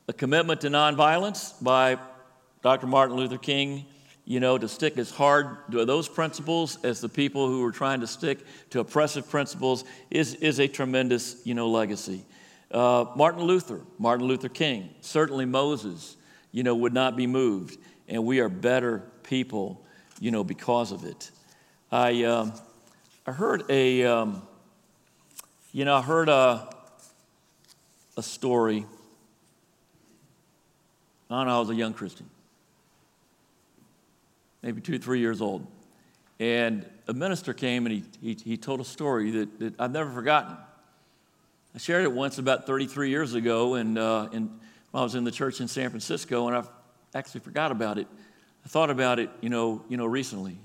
A 0.08 0.14
commitment 0.14 0.62
to 0.62 0.70
nonviolence 0.70 1.54
by 1.64 1.98
Dr. 2.62 2.88
Martin 2.88 3.16
Luther 3.16 3.38
King 3.38 3.86
you 4.30 4.40
know, 4.40 4.60
to 4.60 4.68
stick 4.68 5.00
as 5.00 5.10
hard 5.10 5.58
to 5.72 5.84
those 5.86 6.08
principles 6.08 6.78
as 6.84 7.02
the 7.02 7.10
people 7.10 7.48
who 7.48 7.64
were 7.64 7.72
trying 7.72 8.00
to 8.00 8.06
stick 8.06 8.46
to 8.70 8.80
oppressive 8.80 9.28
principles 9.28 9.84
is, 10.12 10.36
is 10.36 10.60
a 10.60 10.68
tremendous, 10.68 11.42
you 11.46 11.56
know, 11.56 11.68
legacy. 11.68 12.24
Uh, 12.70 13.06
Martin 13.16 13.42
Luther, 13.42 13.82
Martin 13.98 14.28
Luther 14.28 14.48
King, 14.48 14.92
certainly 15.02 15.46
Moses, 15.46 16.16
you 16.52 16.62
know, 16.62 16.76
would 16.76 16.94
not 16.94 17.18
be 17.18 17.26
moved, 17.26 17.80
and 18.08 18.24
we 18.24 18.40
are 18.40 18.50
better 18.50 19.02
people, 19.24 19.84
you 20.20 20.30
know, 20.30 20.44
because 20.44 20.92
of 20.92 21.06
it. 21.06 21.32
I, 21.92 22.24
um, 22.26 22.54
I 23.26 23.32
heard 23.32 23.64
a, 23.68 24.06
um, 24.06 24.44
you 25.72 25.86
know, 25.86 25.96
I 25.96 26.04
heard 26.04 26.30
a, 26.30 26.72
a 28.16 28.22
story. 28.22 28.86
I 31.32 31.36
don't 31.36 31.48
know, 31.48 31.58
I 31.58 31.60
was 31.60 31.72
a 31.72 31.76
young 31.76 31.96
Christian 31.96 32.30
maybe 34.62 34.82
two, 34.82 35.00
three 35.00 35.20
years 35.20 35.42
old. 35.42 35.66
And 36.40 36.86
a 37.08 37.14
minister 37.14 37.54
came 37.54 37.86
and 37.86 37.96
he, 37.96 38.04
he, 38.22 38.38
he 38.52 38.58
told 38.58 38.80
a 38.80 38.86
story 38.86 39.32
that, 39.32 39.60
that, 39.60 39.80
I've 39.80 39.92
never 39.92 40.12
forgotten. 40.12 40.56
I 41.76 41.78
shared 41.78 42.04
it 42.04 42.12
once 42.12 42.38
about 42.38 42.66
33 42.66 43.10
years 43.10 43.34
ago 43.34 43.76
and, 43.76 43.98
uh, 43.98 44.30
and 44.32 44.50
I 44.94 45.04
was 45.04 45.16
in 45.16 45.24
the 45.24 45.32
church 45.32 45.60
in 45.60 45.68
San 45.68 45.90
Francisco 45.90 46.48
and 46.48 46.58
I 46.58 46.64
actually 47.14 47.42
forgot 47.42 47.72
about 47.72 47.98
it. 47.98 48.08
I 48.66 48.70
thought 48.70 48.90
about 48.90 49.20
it, 49.20 49.30
you 49.42 49.50
know, 49.50 49.84
you 49.90 49.98
know 49.98 50.06
recently. 50.06 50.58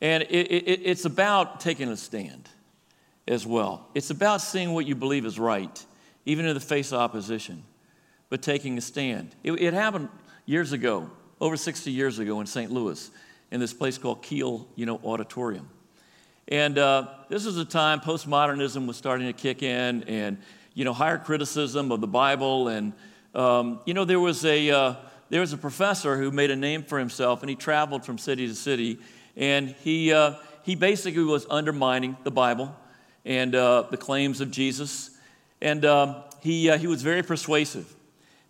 And 0.00 0.22
it, 0.24 0.28
it, 0.28 0.80
it's 0.84 1.04
about 1.04 1.60
taking 1.60 1.88
a 1.88 1.96
stand 1.96 2.48
as 3.26 3.46
well. 3.46 3.88
It's 3.94 4.10
about 4.10 4.42
seeing 4.42 4.72
what 4.72 4.86
you 4.86 4.94
believe 4.94 5.24
is 5.24 5.38
right, 5.38 5.84
even 6.24 6.46
in 6.46 6.54
the 6.54 6.60
face 6.60 6.92
of 6.92 7.00
opposition, 7.00 7.64
but 8.28 8.42
taking 8.42 8.76
a 8.78 8.80
stand. 8.80 9.34
It, 9.42 9.52
it 9.52 9.74
happened 9.74 10.08
years 10.46 10.72
ago 10.72 11.10
over 11.40 11.56
60 11.56 11.90
years 11.90 12.18
ago 12.18 12.40
in 12.40 12.46
St. 12.46 12.70
Louis 12.70 13.10
in 13.50 13.60
this 13.60 13.72
place 13.72 13.98
called 13.98 14.22
Kiel, 14.22 14.66
you 14.74 14.86
know, 14.86 15.00
Auditorium. 15.04 15.68
And 16.48 16.76
uh, 16.76 17.08
this 17.28 17.46
was 17.46 17.56
a 17.56 17.64
time 17.64 18.00
postmodernism 18.00 18.86
was 18.86 18.96
starting 18.96 19.26
to 19.26 19.32
kick 19.32 19.62
in 19.62 20.02
and, 20.04 20.38
you 20.74 20.84
know, 20.84 20.92
higher 20.92 21.18
criticism 21.18 21.90
of 21.90 22.00
the 22.00 22.06
Bible. 22.06 22.68
And, 22.68 22.92
um, 23.34 23.80
you 23.86 23.94
know, 23.94 24.04
there 24.04 24.20
was, 24.20 24.44
a, 24.44 24.70
uh, 24.70 24.94
there 25.30 25.40
was 25.40 25.52
a 25.52 25.56
professor 25.56 26.18
who 26.18 26.30
made 26.30 26.50
a 26.50 26.56
name 26.56 26.82
for 26.82 26.98
himself 26.98 27.42
and 27.42 27.48
he 27.48 27.56
traveled 27.56 28.04
from 28.04 28.18
city 28.18 28.46
to 28.46 28.54
city. 28.54 28.98
And 29.36 29.70
he, 29.82 30.12
uh, 30.12 30.34
he 30.64 30.74
basically 30.74 31.24
was 31.24 31.46
undermining 31.48 32.16
the 32.24 32.30
Bible 32.30 32.76
and 33.24 33.54
uh, 33.54 33.82
the 33.90 33.96
claims 33.96 34.40
of 34.40 34.50
Jesus. 34.50 35.10
And 35.62 35.84
um, 35.84 36.16
he, 36.40 36.68
uh, 36.68 36.76
he 36.76 36.86
was 36.86 37.02
very 37.02 37.22
persuasive. 37.22 37.94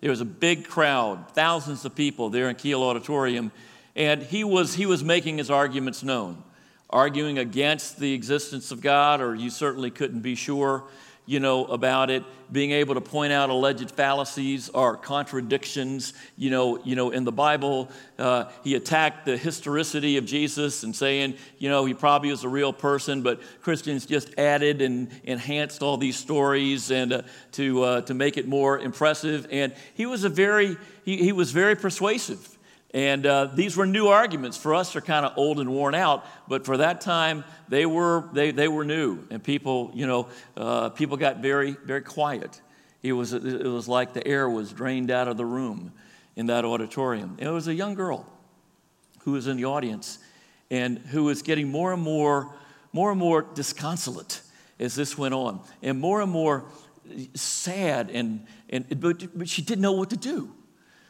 There 0.04 0.10
was 0.10 0.20
a 0.20 0.26
big 0.26 0.68
crowd, 0.68 1.30
thousands 1.30 1.86
of 1.86 1.94
people 1.94 2.28
there 2.28 2.50
in 2.50 2.56
Kiel 2.56 2.82
Auditorium, 2.82 3.50
and 3.96 4.22
he 4.22 4.44
was, 4.44 4.74
he 4.74 4.84
was 4.84 5.02
making 5.02 5.38
his 5.38 5.50
arguments 5.50 6.02
known, 6.02 6.44
arguing 6.90 7.38
against 7.38 7.98
the 7.98 8.12
existence 8.12 8.70
of 8.70 8.82
God, 8.82 9.22
or 9.22 9.34
you 9.34 9.48
certainly 9.48 9.90
couldn't 9.90 10.20
be 10.20 10.34
sure 10.34 10.84
you 11.26 11.40
know, 11.40 11.64
about 11.66 12.10
it, 12.10 12.22
being 12.52 12.70
able 12.70 12.94
to 12.94 13.00
point 13.00 13.32
out 13.32 13.48
alleged 13.48 13.90
fallacies 13.90 14.68
or 14.68 14.96
contradictions, 14.96 16.12
you 16.36 16.50
know, 16.50 16.78
you 16.84 16.94
know, 16.94 17.10
in 17.10 17.24
the 17.24 17.32
Bible. 17.32 17.88
Uh, 18.18 18.44
he 18.62 18.74
attacked 18.74 19.24
the 19.24 19.36
historicity 19.36 20.18
of 20.18 20.26
Jesus 20.26 20.82
and 20.82 20.94
saying, 20.94 21.34
you 21.58 21.70
know, 21.70 21.84
he 21.86 21.94
probably 21.94 22.30
was 22.30 22.44
a 22.44 22.48
real 22.48 22.72
person, 22.72 23.22
but 23.22 23.40
Christians 23.62 24.04
just 24.04 24.38
added 24.38 24.82
and 24.82 25.08
enhanced 25.24 25.82
all 25.82 25.96
these 25.96 26.16
stories 26.16 26.90
and 26.90 27.12
uh, 27.12 27.22
to 27.52 27.82
uh, 27.82 28.00
to 28.02 28.14
make 28.14 28.36
it 28.36 28.46
more 28.46 28.78
impressive. 28.78 29.46
And 29.50 29.74
he 29.94 30.04
was 30.04 30.24
a 30.24 30.28
very 30.28 30.76
he, 31.04 31.16
he 31.16 31.32
was 31.32 31.52
very 31.52 31.74
persuasive. 31.74 32.53
And 32.94 33.26
uh, 33.26 33.46
these 33.46 33.76
were 33.76 33.86
new 33.86 34.06
arguments. 34.06 34.56
For 34.56 34.72
us, 34.72 34.92
they're 34.92 35.02
kind 35.02 35.26
of 35.26 35.36
old 35.36 35.58
and 35.58 35.68
worn 35.68 35.96
out, 35.96 36.24
but 36.46 36.64
for 36.64 36.76
that 36.76 37.00
time, 37.00 37.42
they 37.68 37.86
were, 37.86 38.28
they, 38.32 38.52
they 38.52 38.68
were 38.68 38.84
new. 38.84 39.26
And 39.30 39.42
people, 39.42 39.90
you 39.94 40.06
know, 40.06 40.28
uh, 40.56 40.90
people 40.90 41.16
got 41.16 41.38
very, 41.38 41.72
very 41.84 42.02
quiet. 42.02 42.60
it 43.02 43.12
was, 43.12 43.32
it 43.32 43.66
was 43.66 43.88
like 43.88 44.14
the 44.14 44.24
air 44.26 44.48
was 44.48 44.72
drained 44.72 45.10
out 45.10 45.26
of 45.26 45.36
the 45.36 45.44
room 45.44 45.92
in 46.36 46.46
that 46.46 46.64
auditorium. 46.64 47.36
It 47.40 47.48
was 47.48 47.66
a 47.66 47.74
young 47.74 47.94
girl 47.94 48.26
who 49.22 49.32
was 49.32 49.48
in 49.48 49.56
the 49.56 49.64
audience 49.64 50.20
and 50.70 50.98
who 50.98 51.24
was 51.24 51.42
getting 51.42 51.68
more 51.68 51.92
and 51.92 52.02
more, 52.02 52.54
more 52.92 53.10
and 53.10 53.18
more 53.18 53.42
disconsolate 53.42 54.40
as 54.78 54.94
this 54.94 55.18
went 55.18 55.34
on, 55.34 55.60
and 55.82 56.00
more 56.00 56.20
and 56.20 56.30
more 56.30 56.64
sad, 57.34 58.10
and, 58.10 58.46
and 58.70 59.00
but, 59.00 59.36
but 59.36 59.48
she 59.48 59.62
didn't 59.62 59.82
know 59.82 59.92
what 59.92 60.10
to 60.10 60.16
do. 60.16 60.52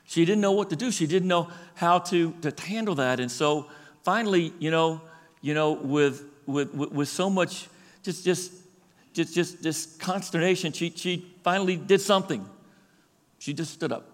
She 0.06 0.24
didn't 0.24 0.40
know 0.40 0.52
what 0.52 0.70
to 0.70 0.76
do. 0.76 0.90
She 0.90 1.06
didn't 1.06 1.28
know 1.28 1.48
how 1.74 1.98
to, 1.98 2.32
to 2.42 2.52
handle 2.62 2.94
that. 2.96 3.20
And 3.20 3.30
so 3.30 3.66
finally, 4.02 4.52
you 4.58 4.70
know, 4.70 5.00
you 5.40 5.54
know, 5.54 5.72
with, 5.72 6.24
with, 6.46 6.74
with 6.74 7.08
so 7.08 7.30
much 7.30 7.68
just, 8.02 8.24
just, 8.24 8.52
just, 9.14 9.34
just 9.34 9.62
this 9.62 9.96
consternation, 9.96 10.72
she, 10.72 10.90
she 10.90 11.34
finally 11.42 11.76
did 11.76 12.00
something. 12.00 12.46
She 13.38 13.52
just 13.52 13.72
stood 13.72 13.92
up. 13.92 14.06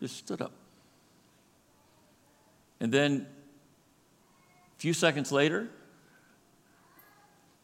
Just 0.00 0.16
stood 0.16 0.42
up. 0.42 0.52
And 2.80 2.92
then 2.92 3.26
a 4.76 4.80
few 4.80 4.92
seconds 4.92 5.32
later, 5.32 5.68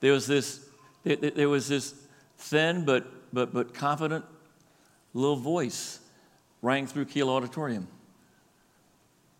there 0.01 0.12
was 0.12 0.27
this, 0.27 0.61
there 1.05 1.49
was 1.49 1.69
this 1.69 1.95
thin 2.37 2.85
but, 2.85 3.07
but, 3.33 3.55
but 3.55 3.73
confident 3.75 4.25
little 5.14 5.37
voice 5.37 6.00
rang 6.61 6.87
through 6.87 7.07
Kiel 7.07 7.31
Auditorium. 7.31 7.88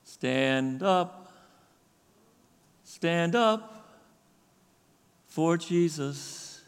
Stand 0.05 0.83
up, 0.83 1.33
stand 2.85 3.35
up 3.35 3.99
for 5.27 5.57
Jesus, 5.57 6.63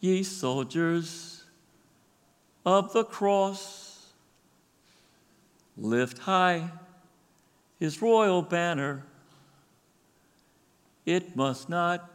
ye 0.00 0.22
soldiers 0.22 1.44
of 2.64 2.92
the 2.92 3.04
cross. 3.04 3.88
Lift 5.76 6.18
high 6.18 6.68
his 7.82 8.00
royal 8.00 8.42
banner. 8.42 9.02
It 11.04 11.34
must 11.34 11.68
not 11.68 12.08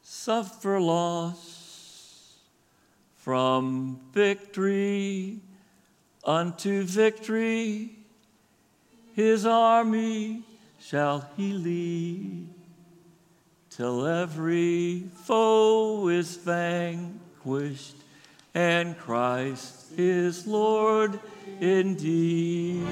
suffer 0.00 0.80
loss. 0.80 1.57
From 3.28 4.00
victory 4.14 5.40
unto 6.24 6.82
victory, 6.82 7.90
his 9.14 9.44
army 9.44 10.44
shall 10.80 11.28
he 11.36 11.52
lead, 11.52 12.48
till 13.68 14.06
every 14.06 15.10
foe 15.26 16.08
is 16.08 16.36
vanquished, 16.36 17.96
and 18.54 18.96
Christ 18.96 19.92
is 19.98 20.46
Lord 20.46 21.20
indeed. 21.60 22.88